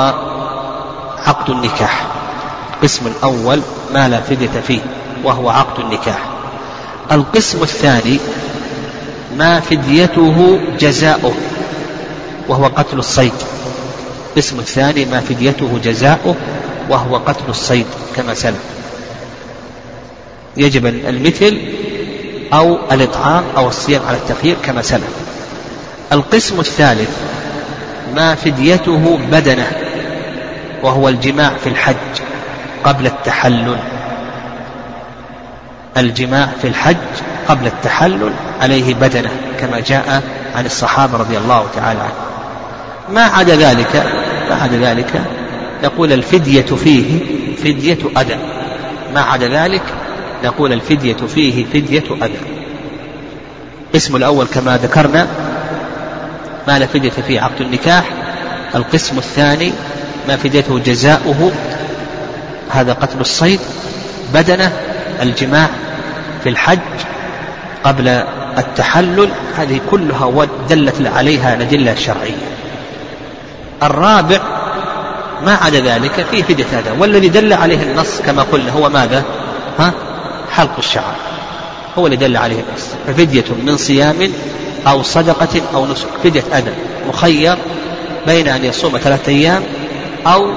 [1.25, 2.05] عقد النكاح.
[2.73, 3.61] القسم الأول
[3.93, 4.79] ما لا فدية فيه
[5.23, 6.19] وهو عقد النكاح.
[7.11, 8.19] القسم الثاني
[9.37, 11.33] ما فديته جزاؤه.
[12.47, 13.33] وهو قتل الصيد.
[14.29, 16.35] القسم الثاني ما فديته جزاؤه
[16.89, 17.85] وهو قتل الصيد
[18.15, 18.63] كما سلف.
[20.57, 21.61] يجب المثل
[22.53, 25.09] أو الإطعام أو الصيام على التخيير كما سلف.
[26.11, 27.09] القسم الثالث
[28.15, 29.71] ما فديته بدنه
[30.83, 31.95] وهو الجماع في الحج
[32.83, 33.77] قبل التحلل.
[35.97, 36.95] الجماع في الحج
[37.47, 40.23] قبل التحلل عليه بدنه كما جاء
[40.55, 42.24] عن الصحابة رضي الله تعالى عنهم.
[43.09, 43.95] ما عدا ذلك
[44.49, 45.21] ما عدا ذلك
[45.83, 47.19] نقول الفدية فيه
[47.57, 48.37] فدية أذى.
[49.13, 49.81] ما عدا ذلك
[50.43, 52.37] نقول الفدية فيه فدية أذى.
[53.87, 55.27] القسم الأول كما ذكرنا
[56.67, 58.03] ما لا فدية فيه عقد النكاح.
[58.75, 59.71] القسم الثاني
[60.27, 61.51] ما فديته جزاؤه
[62.69, 63.59] هذا قتل الصيد
[64.33, 64.71] بدنه
[65.21, 65.69] الجماع
[66.43, 66.79] في الحج
[67.83, 68.07] قبل
[68.57, 69.29] التحلل.
[69.57, 72.64] هذه كلها دلت عليها الأدلة الشرعية.
[73.85, 74.39] الرابع
[75.45, 79.23] ما عدا ذلك فيه فدية هذا والذي دل عليه النص كما قلنا هو ماذا؟
[79.79, 79.93] ها؟
[80.51, 81.15] حلق الشعر.
[81.97, 82.87] هو اللي دل عليه النص.
[83.07, 84.31] ففدية من صيام
[84.87, 86.07] أو صدقة أو نسك.
[86.23, 86.73] فدية أذى
[87.07, 87.57] مخير
[88.27, 89.63] بين أن يصوم ثلاثة أيام
[90.27, 90.49] أو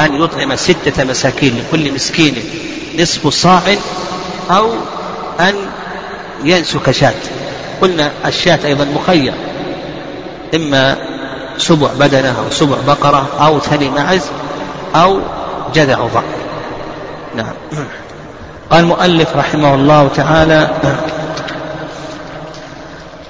[0.00, 2.34] أن يطعم ستة مساكين لكل مسكين
[2.98, 3.62] نصف صاع
[4.50, 4.70] أو
[5.40, 5.54] أن
[6.44, 7.14] ينسك شاة.
[7.80, 9.32] قلنا الشاة أيضا مخير
[10.54, 10.96] إما
[11.58, 14.22] سبع بدنة أو سبع بقرة أو ثني معز
[14.94, 15.20] أو
[15.74, 16.22] جذع ضأن
[17.36, 17.54] نعم.
[18.70, 20.70] قال المؤلف رحمه الله تعالى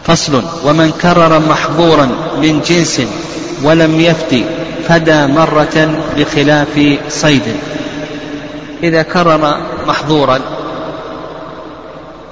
[0.05, 2.09] فصل ومن كرر محظورا
[2.43, 3.03] من جنس
[3.63, 4.45] ولم يفتي
[4.89, 7.57] فدى مرة بخلاف صيد.
[8.83, 9.57] إذا كرر
[9.87, 10.41] محظورا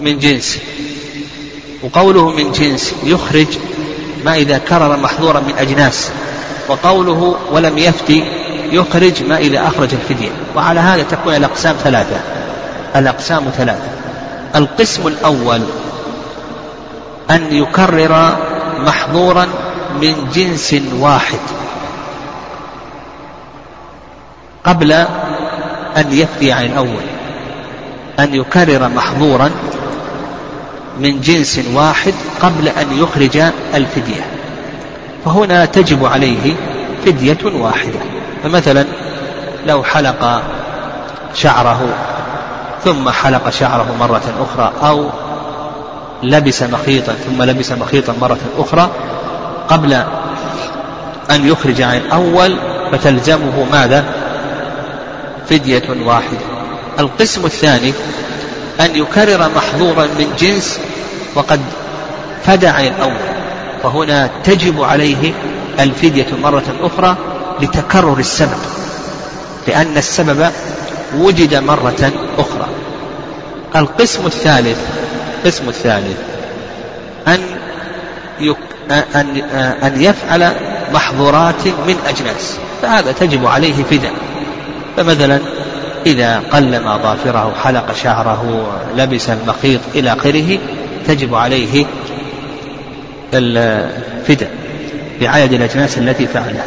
[0.00, 0.58] من جنس
[1.82, 3.46] وقوله من جنس يخرج
[4.24, 6.10] ما إذا كرر محظورا من أجناس
[6.68, 8.24] وقوله ولم يفتي
[8.70, 10.30] يخرج ما إذا أخرج الفدية.
[10.56, 12.20] وعلى هذا تكون الأقسام ثلاثة.
[12.96, 13.88] الأقسام ثلاثة.
[14.56, 15.60] القسم الأول
[17.30, 18.36] أن يكرر
[18.78, 19.46] محظورا
[20.00, 21.38] من جنس واحد
[24.64, 24.92] قبل
[25.96, 27.02] أن يفتي عن الأول.
[28.18, 29.50] أن يكرر محظورا
[31.00, 33.36] من جنس واحد قبل أن يخرج
[33.74, 34.26] الفدية.
[35.24, 36.54] فهنا تجب عليه
[37.06, 37.98] فدية واحدة.
[38.42, 38.84] فمثلا
[39.66, 40.42] لو حلق
[41.34, 41.88] شعره
[42.84, 45.10] ثم حلق شعره مرة أخرى أو
[46.22, 48.90] لبس مخيطا ثم لبس مخيطا مرة أخرى
[49.68, 49.92] قبل
[51.30, 52.56] أن يخرج عن الأول
[52.92, 54.04] فتلزمه ماذا؟
[55.48, 56.38] فدية واحدة.
[56.98, 57.92] القسم الثاني
[58.80, 60.78] أن يكرر محظورا من جنس
[61.34, 61.60] وقد
[62.44, 63.16] فدى عن الأول.
[63.82, 65.32] فهنا تجب عليه
[65.80, 67.16] الفدية مرة أخرى
[67.60, 68.58] لتكرر السبب
[69.68, 70.50] لأن السبب
[71.16, 72.66] وجد مرة أخرى.
[73.76, 74.78] القسم الثالث
[75.38, 76.18] القسم الثالث
[77.28, 77.40] أن
[78.90, 79.36] أن
[79.82, 80.52] أن يفعل
[80.92, 84.12] محظورات من أجناس فهذا تجب عليه فداء.
[84.96, 85.40] فمثلا
[86.06, 90.58] إذا قلم أظافره حلق شعره لبس المخيط إلى آخره
[91.06, 91.86] تجب عليه
[93.34, 94.50] الفداء
[95.20, 96.64] بعدد الأجناس التي فعلها.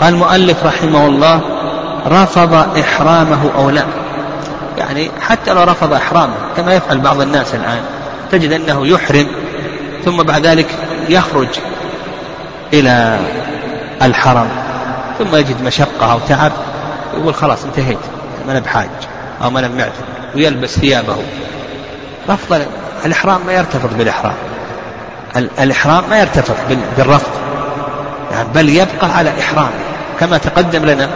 [0.00, 1.40] قال المؤلف رحمه الله
[2.06, 3.84] رفض إحرامه أو لا.
[4.78, 7.80] يعني حتى لو رفض إحرامه كما يفعل بعض الناس الآن
[8.30, 9.26] تجد أنه يحرم
[10.04, 10.66] ثم بعد ذلك
[11.08, 11.48] يخرج
[12.72, 13.18] إلى
[14.02, 14.48] الحرم
[15.18, 16.52] ثم يجد مشقة أو تعب
[17.16, 17.98] يقول خلاص انتهيت.
[18.46, 18.88] ما بحاج
[19.44, 19.92] أو ما معتمر
[20.34, 21.16] ويلبس ثيابه.
[22.28, 22.62] رفض
[23.04, 24.34] الإحرام ما يرتبط بالإحرام.
[25.36, 26.56] الإحرام ما يرتبط
[26.96, 27.30] بالرفض.
[28.32, 29.70] يعني بل يبقى على إحرامه.
[30.20, 31.08] كما تقدم لنا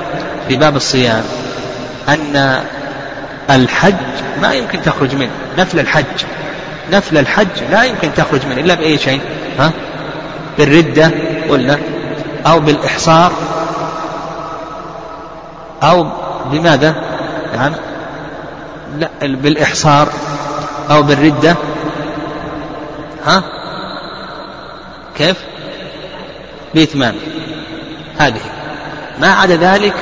[0.49, 1.25] في باب الصيام
[2.09, 2.61] أن
[3.51, 3.95] الحج
[4.43, 5.31] ما يمكن تخرج منه.
[5.59, 6.25] نفل الحج.
[6.93, 9.21] نفل الحج لا يمكن تخرج منه إلا بأي شيء.
[9.59, 9.71] ها؟
[10.59, 11.11] بالردة
[11.49, 11.79] قلنا
[12.47, 13.33] أو بالإحصار.
[15.83, 16.07] أو
[16.51, 17.16] بماذا؟
[17.55, 17.73] نعم.
[18.99, 20.09] لا بالإحصار
[20.91, 21.57] أو بالردة.
[23.27, 23.43] ها؟
[25.17, 25.37] كيف؟
[26.75, 27.15] بإتمام.
[28.19, 28.41] هذه.
[29.21, 29.95] ما عدا ذلك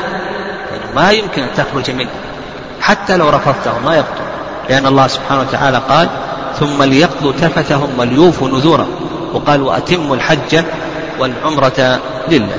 [0.94, 2.10] ما يمكن أن تخرج منه.
[2.80, 4.24] حتى لو رفضته ما يبطل
[4.68, 6.08] لأن الله سبحانه وتعالى قال
[6.60, 8.94] ثم ليقضوا تفتهم وليوفوا نذورهم.
[9.32, 10.64] وقال وأتموا الحج
[11.18, 12.58] والعمرة لله.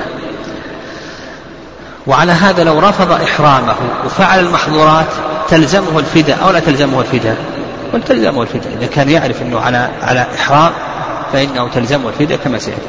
[2.06, 3.74] وعلى هذا لو رفض إحرامه
[4.06, 5.06] وفعل المحظورات
[5.48, 7.36] تلزمه الفداء أو لا تلزمه الفداء؟
[7.92, 8.72] قل تلزمه الفداء.
[8.78, 10.72] إذا كان يعرف أنه على على إحرام
[11.32, 12.80] فإنه تلزمه الفداء كما سيأتي.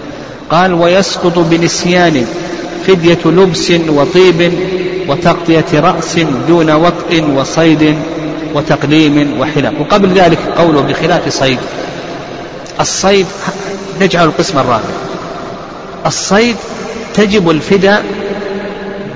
[0.50, 2.26] قال ويسقط بنسيان
[2.88, 4.54] فدية لبس وطيب
[5.08, 7.98] وتغطية رأس دون وطء وصيد
[8.54, 11.60] وتقليم وحلاق وقبل ذلك قوله بخلاف صيد.
[12.80, 13.26] الصيد
[14.02, 14.90] نجعل القسم الرابع.
[16.06, 16.56] الصيد
[17.14, 18.06] تجب الفداء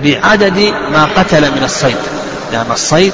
[0.03, 0.59] بعدد
[0.93, 1.95] ما قتل من الصيد.
[2.53, 3.13] لأن الصيد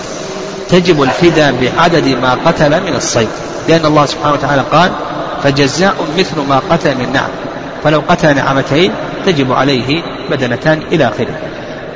[0.70, 3.28] تجب الفداء بعدد ما قتل من الصيد.
[3.70, 4.92] لأن الله سبحانه وتعالى قال
[5.44, 7.30] فجزاء مثل ما قتل من نعم.
[7.84, 8.92] فلو قتل نعمتين
[9.26, 11.40] تجب عليه بدنتان إلى آخره.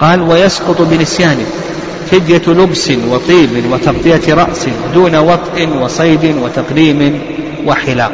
[0.01, 1.45] قال ويسقط بنسيان
[2.11, 7.21] فدية لبس وطيب وتغطية رأس دون وطء وصيد وتقليم
[7.65, 8.11] وحلاق.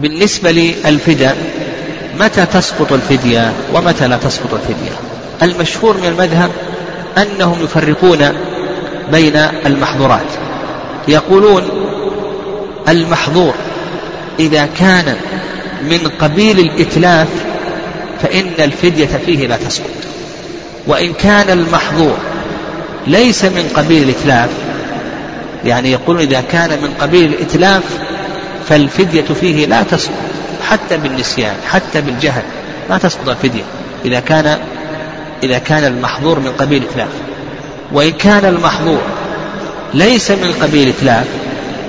[0.00, 1.36] بالنسبة للفداء
[2.20, 4.92] متى تسقط الفدية ومتى لا تسقط الفدية؟
[5.42, 6.50] المشهور من المذهب
[7.18, 8.32] أنهم يفرقون
[9.12, 9.36] بين
[9.66, 10.26] المحظورات.
[11.08, 11.62] يقولون
[12.88, 13.54] المحظور
[14.38, 15.16] إذا كان
[15.82, 17.28] من قبيل الإتلاف
[18.22, 19.90] فإن الفدية فيه لا تسقط.
[20.86, 22.16] وإن كان المحظور
[23.06, 24.50] ليس من قبيل الإتلاف
[25.64, 27.82] يعني يقولون إذا كان من قبيل الإتلاف
[28.68, 30.14] فالفدية فيه لا تسقط
[30.68, 32.42] حتى بالنسيان حتى بالجهل
[32.90, 33.64] ما تسقط الفدية
[34.04, 34.58] إذا كان
[35.42, 37.08] إذا كان المحظور من قبيل إتلاف.
[37.92, 39.00] وإن كان المحظور
[39.94, 41.26] ليس من قبيل إتلاف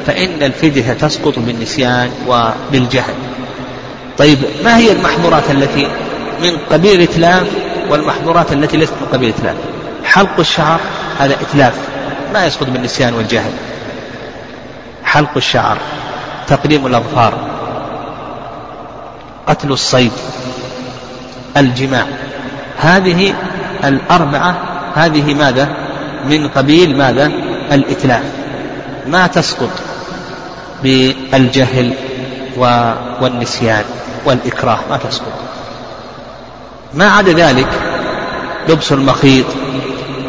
[0.07, 3.13] فإن الفدية تسقط بالنسيان وبالجهل.
[4.17, 5.87] طيب ما هي المحظورات التي
[6.41, 7.47] من قبيل الإتلاف
[7.89, 9.55] والمحظورات التي ليست من قبيل الإتلاف
[10.05, 10.79] حلق الشعر
[11.19, 11.73] هذا إتلاف
[12.33, 13.51] ما يسقط بالنسيان والجهل.
[15.03, 15.77] حلق الشعر.
[16.47, 17.33] تقليم الأظفار.
[19.47, 20.11] قتل الصيد.
[21.57, 22.05] الجماع.
[22.77, 23.33] هذه
[23.83, 24.57] الأربعة
[24.95, 25.69] هذه ماذا؟
[26.29, 27.31] من قبيل ماذا؟
[27.71, 28.23] الإتلاف.
[29.07, 29.69] ما تسقط
[30.83, 31.93] بالجهل
[33.21, 33.83] والنسيان
[34.25, 35.33] والإكراه ما تسقط.
[36.93, 37.67] ما عدا ذلك
[38.69, 39.45] لبس المخيط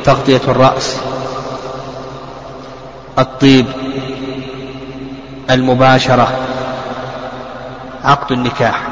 [0.05, 0.97] تغطية الرأس
[3.19, 3.67] الطيب
[5.51, 6.29] المباشرة.
[8.05, 8.83] عقد النكاح.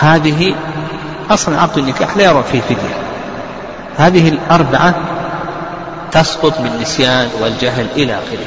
[0.00, 0.54] هذه
[1.30, 2.96] أصلا عقد النكاح لا يرى فيه فدية.
[3.96, 4.94] هذه الأربعة
[6.12, 8.46] تسقط بالنسيان والجهل إلى آخره.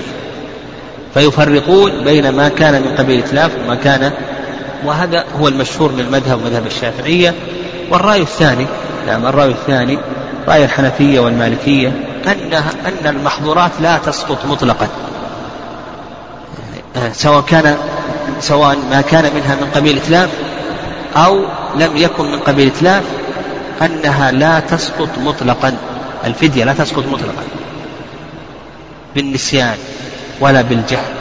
[1.14, 4.12] فيفرقون بين ما كان من قبيل إتلاف وما كان
[4.86, 7.34] وهذا هو المشهور من المذهب مذهب الشافعية.
[7.92, 8.66] والرأي الثاني
[9.08, 9.98] نعم الرأي الثاني
[10.48, 11.92] رأي الحنفية والمالكية
[12.28, 14.88] أنها أن المحظورات لا تسقط مطلقا.
[17.14, 17.78] سواء كان
[18.40, 20.30] سواء ما كان منها من قبيل إتلاف
[21.16, 23.04] أو لم يكن من قبيل إتلاف
[23.82, 25.78] أنها لا تسقط مطلقا.
[26.26, 27.44] الفدية لا تسقط مطلقا.
[29.16, 29.78] بالنسيان
[30.40, 31.14] ولا بالجهل.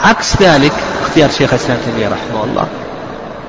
[0.00, 2.68] عكس ذلك اختيار شيخ الإسلام تيمية رحمه الله.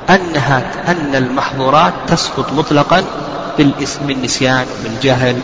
[0.10, 3.03] أنها أن المحظورات تسقط مطلقا
[4.07, 5.39] بالنسيان بالجهل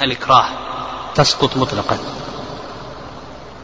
[0.00, 0.65] والإكراه
[1.16, 1.96] تسقط مطلقا.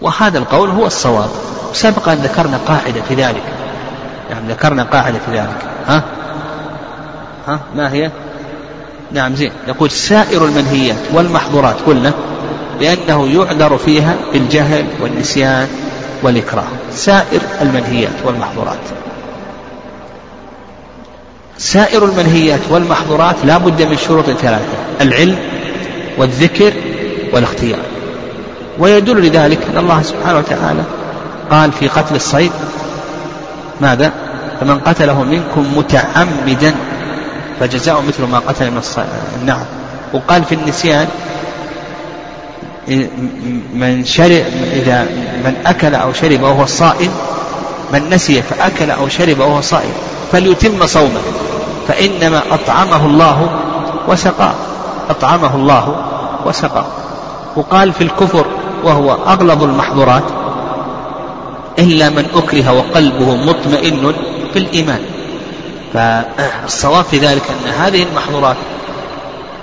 [0.00, 1.30] وهذا القول هو الصواب.
[1.72, 3.42] سبق أن ذكرنا قاعدة في ذلك.
[4.30, 5.64] نعم ذكرنا قاعدة في ذلك.
[5.86, 6.04] ها؟
[7.48, 8.10] ها؟ ما هي؟
[9.12, 9.52] نعم زين.
[9.68, 12.12] نقول سائر المنهيات والمحظورات قلنا
[12.80, 15.68] لأنه يعذر فيها بالجهل والنسيان
[16.22, 16.64] والإكراه.
[16.92, 18.78] سائر المنهيات والمحظورات.
[21.58, 25.38] سائر المنهيات والمحظورات لا بد من شروط ثلاثة العلم
[26.18, 26.72] والذكر
[27.32, 27.78] والاختيار.
[28.78, 30.82] ويدل لذلك أن الله سبحانه وتعالى
[31.50, 32.52] قال في قتل الصيد
[33.80, 34.12] ماذا؟
[34.60, 36.74] فمن قتله منكم متعمدا
[37.60, 38.82] فجزاء مثل ما قتل من
[39.40, 39.64] النعم.
[40.12, 41.08] وقال في النسيان
[43.74, 45.02] من شرب إذا
[45.44, 47.10] من أكل أو شرب وهو صائم
[47.92, 49.92] من نسي فأكل أو شرب وهو صائم
[50.32, 51.20] فليتم صومه
[51.88, 53.50] فإنما أطعمه الله
[54.08, 54.54] وسقاه.
[55.10, 55.96] أطعمه الله
[56.46, 56.86] وسقاه.
[57.56, 58.46] وقال في الكفر
[58.84, 60.24] وهو أغلظ المحظورات
[61.78, 64.12] إلا من أكره وقلبه مطمئن
[64.54, 65.00] بالإيمان
[65.92, 68.56] فالصواب في ذلك أن هذه المحظورات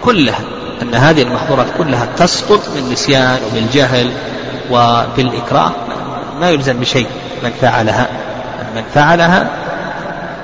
[0.02, 0.40] كلها
[0.82, 4.12] أن هذه المحظورات كلها تسقط بالنسيان وبالجهل
[4.72, 5.72] وبالإكراه.
[6.42, 7.08] ما يلزم بشيء
[7.44, 8.08] من فعلها.
[8.76, 9.50] من فعلها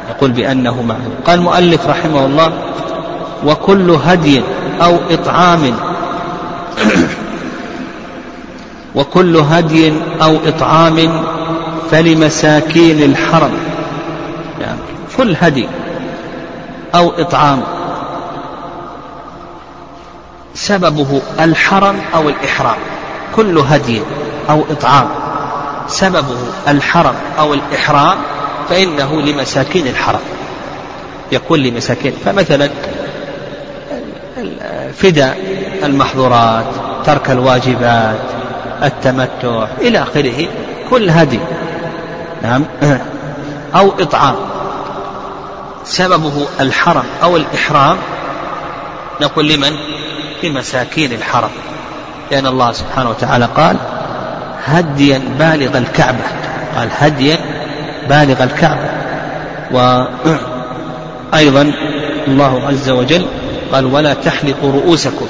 [0.09, 1.15] يقول بأنه معلوم.
[1.27, 2.51] قال المؤلف رحمه الله
[3.45, 4.41] وكل هدي
[4.81, 5.75] أو إطعام
[8.95, 11.23] وكل هدي أو إطعام
[11.91, 13.51] فلمساكين الحرم.
[14.61, 14.79] يعني
[15.17, 15.67] كل هدي
[16.95, 17.61] أو إطعام.
[20.53, 22.77] سببه الحرم أو الإحرام.
[23.35, 24.01] كل هدي
[24.49, 25.07] أو إطعام.
[25.87, 26.37] سببه
[26.67, 28.17] الحرم أو الإحرام
[28.69, 30.19] فإنه لمساكين الحرم.
[31.31, 32.13] يكون لمساكين.
[32.25, 32.69] فمثلا
[34.93, 35.37] فداء
[35.83, 36.65] المحظورات
[37.05, 38.19] ترك الواجبات
[38.83, 40.47] التمتع إلى آخره
[40.89, 41.39] كل هدي.
[42.43, 42.65] نعم.
[43.75, 44.35] أو إطعام.
[45.83, 47.97] سببه الحرم أو الإحرام.
[49.21, 49.71] نقول لمن؟
[50.43, 51.49] لمساكين الحرم.
[52.31, 53.77] لأن الله سبحانه وتعالى قال
[54.65, 56.23] هديا بالغ الكعبة.
[56.77, 57.37] قال هديا
[58.09, 58.89] بالغ الكعبة.
[59.71, 61.71] وأيضا
[62.27, 63.25] الله عز وجل
[63.71, 65.27] قال ولا تحلقوا رؤوسكم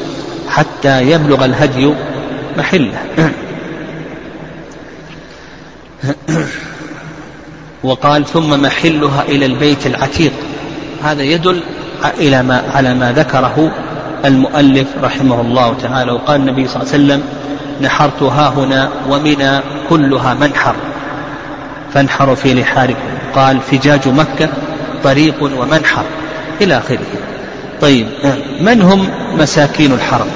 [0.49, 1.93] حتى يبلغ الهدي
[2.57, 2.97] محلة.
[7.83, 10.33] وقال ثم محلها إلى البيت العتيق.
[11.03, 11.63] هذا يدل
[12.19, 13.71] إلى ما على ما ذكره
[14.25, 16.11] المؤلف رحمه الله تعالى.
[16.11, 17.23] وقال النبي صلى الله عليه وسلم
[17.81, 20.75] نحرت ها هنا ومنى كلها منحر.
[21.93, 22.99] فانحروا في لحاركم.
[23.35, 24.49] قال فجاج مكة
[25.03, 26.03] طريق ومنحر.
[26.61, 26.99] إلى آخره.
[27.81, 28.07] طيب
[28.61, 30.27] من هم مساكين الحرم؟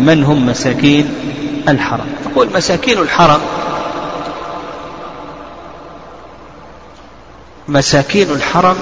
[0.00, 1.08] من هم مساكين
[1.68, 2.06] الحرم.
[2.24, 3.40] تقول مساكين الحرم
[7.68, 8.76] مساكين الحرم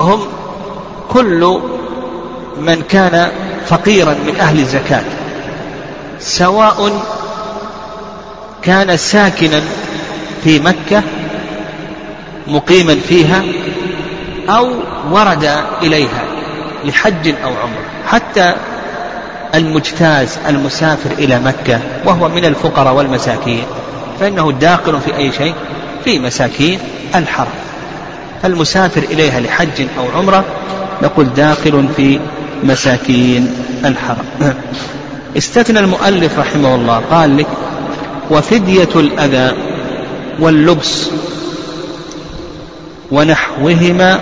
[0.00, 0.20] هم
[1.08, 1.60] كل
[2.56, 3.32] من كان
[3.66, 5.02] فقيرا من أهل الزكاة
[6.20, 7.02] سواء
[8.62, 9.62] كان ساكنا
[10.44, 11.02] في مكة
[12.46, 13.42] مقيما فيها
[14.48, 14.68] أو
[15.10, 16.24] ورد إليها
[16.84, 17.84] لحج أو عمرة.
[18.06, 18.54] حتى
[19.54, 23.64] المجتاز المسافر إلى مكة وهو من الفقراء والمساكين
[24.20, 25.54] فإنه داخل في أي شيء؟
[26.04, 26.78] في مساكين
[27.14, 27.48] الحرم.
[28.44, 30.44] المسافر إليها لحج أو عمرة
[31.02, 32.20] نقول داخل في
[32.64, 34.24] مساكين الحرم.
[35.38, 37.46] استثنى المؤلف رحمه الله قال لك
[38.30, 39.56] وفدية الأذى
[40.40, 41.10] واللبس
[43.10, 44.20] ونحوهما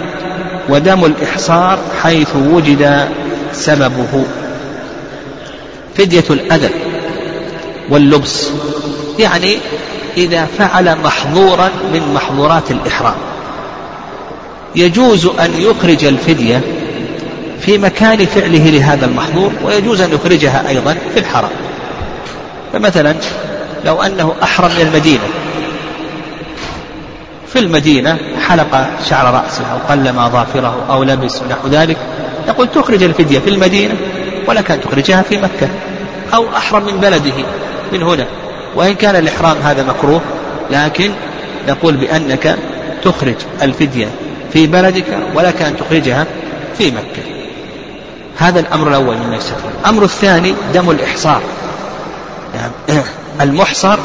[0.69, 3.09] ودم الإحصار حيث وجد
[3.53, 4.25] سببه.
[5.99, 6.71] فدية الأذى
[7.91, 8.51] واللبس.
[9.19, 9.59] يعني
[10.17, 13.15] إذا فعل محظورا من محظورات الإحرام.
[14.77, 16.61] يجوز أن يخرج الفدية
[17.61, 21.51] في مكان فعله لهذا المحظور ويجوز أن يخرجها أيضا في الحرم.
[22.73, 23.15] فمثلا
[23.85, 25.29] لو أنه أحرم من المدينة.
[27.53, 28.19] في المدينة
[28.49, 31.97] حلق شعر رأسه أو قلم أظافره أو لبس ونحو ذلك
[32.49, 33.95] يقول تخرج الفدية في المدينة
[34.47, 35.69] ولك أن تخرجها في مكة.
[36.35, 37.45] أو أحرم من بلده
[37.93, 38.27] من هنا.
[38.75, 40.21] وإن كان الإحرام هذا مكروه
[40.71, 41.13] لكن
[41.69, 42.59] نقول بأنك
[43.03, 44.09] تخرج الفدية
[44.53, 46.27] في بلدك ولك أن تخرجها
[46.79, 47.23] في مكة.
[48.39, 51.43] هذا الأمر الأول من يستفيد الأمر الثاني دم الإحصار.
[52.55, 53.03] يعني
[53.41, 53.99] المحصر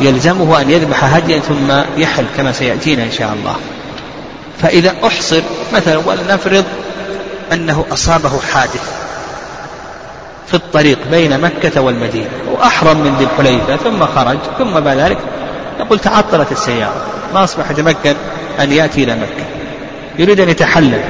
[0.00, 3.56] يلزمه أن يذبح هديا ثم يحل كما سيأتينا إن شاء الله.
[4.62, 5.42] فإذا أحصر
[5.72, 6.64] مثلا ولنفرض
[7.52, 9.01] أنه أصابه حادث.
[10.52, 15.18] في الطريق بين مكة والمدينة وأحرم من ذي الحليفة ثم خرج ثم بعد ذلك
[15.80, 18.14] يقول تعطلت السيارة ما أصبح يتمكن
[18.60, 19.44] أن يأتي إلى مكة.
[20.18, 21.00] يريد أن يتحلل.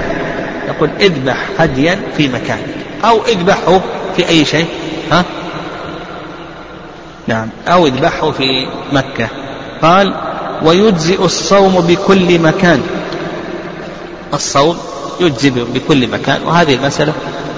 [0.68, 2.74] يقول اذبح هديا في مكانك
[3.04, 3.80] أو اذبحه
[4.16, 4.66] في أي شيء
[5.12, 5.24] ها؟
[7.26, 9.28] نعم أو اذبحه في مكة.
[9.82, 10.14] قال
[10.62, 12.82] ويجزئ الصوم بكل مكان.
[14.34, 14.78] الصوم
[15.20, 17.12] يجزي بكل مكان وهذه المسألة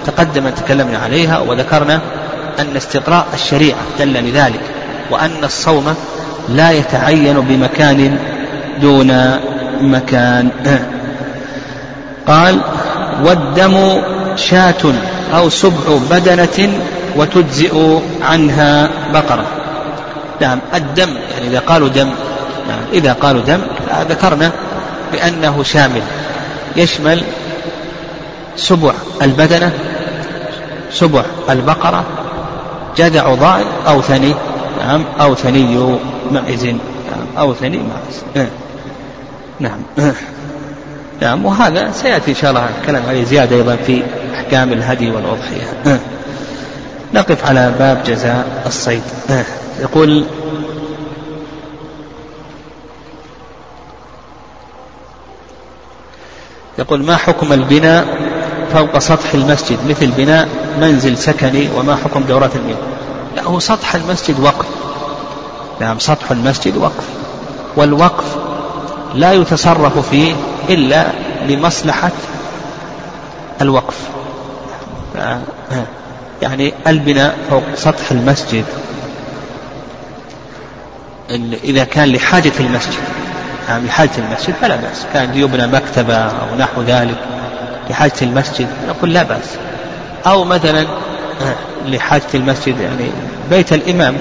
[0.07, 2.01] تقدم تكلمنا عليها وذكرنا
[2.61, 4.61] أن استقراء الشريعة دل لذلك
[5.11, 5.95] وأن الصوم
[6.49, 8.19] لا يتعين بمكان
[8.81, 9.31] دون
[9.81, 10.49] مكان.
[12.27, 12.61] قال
[13.25, 14.03] والدم
[14.37, 14.95] شاة
[15.35, 16.71] أو سبع بدنة
[17.17, 19.47] وتجزئ عنها بقرة.
[20.41, 22.09] نعم الدم يعني إذا قالوا دم
[22.69, 23.61] نعم إذا قالوا دم
[24.09, 24.51] ذكرنا
[25.13, 26.03] بأنه شامل
[26.77, 27.23] يشمل
[28.57, 28.93] سبع
[29.23, 29.73] البدنة
[30.93, 32.05] سبع البقرة
[32.97, 34.35] جذع ضأن أو ثني
[34.79, 35.89] نعم أو ثني
[36.33, 38.47] معز نعم أو ثني معز
[39.61, 39.79] نعم.
[41.21, 44.03] نعم وهذا سيأتي إن شاء الله الكلام عليه زيادة أيضا في
[44.35, 45.99] أحكام الهدي والأضحية.
[47.15, 49.03] نقف على باب جزاء الصيد.
[49.81, 50.25] يقول
[56.79, 58.34] يقول ما حكم البناء
[58.73, 60.49] فوق سطح المسجد مثل بناء
[60.81, 62.77] منزل سكني وما حكم دورات المياه
[63.37, 64.67] لا هو سطح المسجد وقف.
[65.81, 67.05] نعم سطح المسجد وقف.
[67.77, 68.37] والوقف
[69.15, 70.33] لا يتصرف فيه
[70.69, 71.07] إلا
[71.49, 72.11] لمصلحة
[73.61, 73.97] الوقف.
[76.43, 78.65] يعني البناء فوق سطح المسجد.
[81.65, 83.03] إذا كان لحاجة المسجد
[83.69, 85.07] يعني لحاجة المسجد فلا بأس.
[85.15, 87.19] كان ليبنى مكتبة أو نحو ذلك.
[87.91, 89.57] لحاجة المسجد نقول لا بأس.
[90.27, 90.87] أو مثلا
[91.87, 93.11] لحاجة المسجد يعني
[93.51, 94.15] بيت الإمام.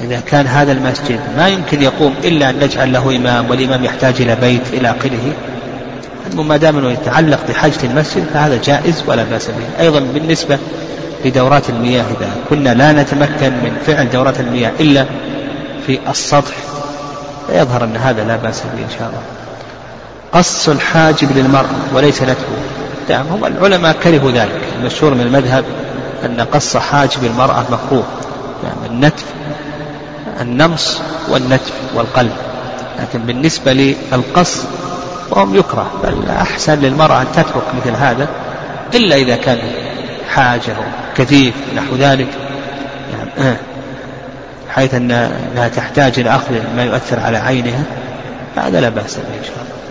[0.00, 4.36] إذا كان هذا المسجد ما يمكن يقوم إلا أن نجعل له إمام والإمام يحتاج إلى
[4.36, 5.32] بيت إلى آخره.
[6.34, 9.84] ما دام أنه يتعلق بحاجة المسجد فهذا جائز ولا بأس به.
[9.84, 10.58] أيضا بالنسبة
[11.24, 15.06] لدورات المياه إذا كنا لا نتمكن من فعل دورات المياه إلا
[15.86, 16.54] في السطح
[17.46, 19.22] فيظهر أن هذا لا بأس به إن شاء الله.
[20.32, 22.56] قص الحاجب للمرأة وليس نتفه
[23.08, 24.60] نعم هم العلماء كرهوا ذلك.
[24.80, 25.64] المشهور من المذهب
[26.24, 28.04] أن قص حاجب المرأة مكروه.
[28.64, 29.24] نعم النتف
[30.40, 32.32] النمص والنتف والقلب.
[33.00, 34.64] لكن بالنسبة للقص
[35.30, 38.28] وهم يكره بل أحسن للمرأة أن تترك مثل هذا
[38.94, 39.58] إلا إذا كان
[40.30, 40.76] حاجة
[41.16, 42.28] كثيف نحو ذلك.
[43.12, 43.56] يعني
[44.68, 47.82] حيث أنها تحتاج إلى أخذ ما يؤثر على عينها
[48.56, 49.89] هذا لا بأس به إن شاء الله.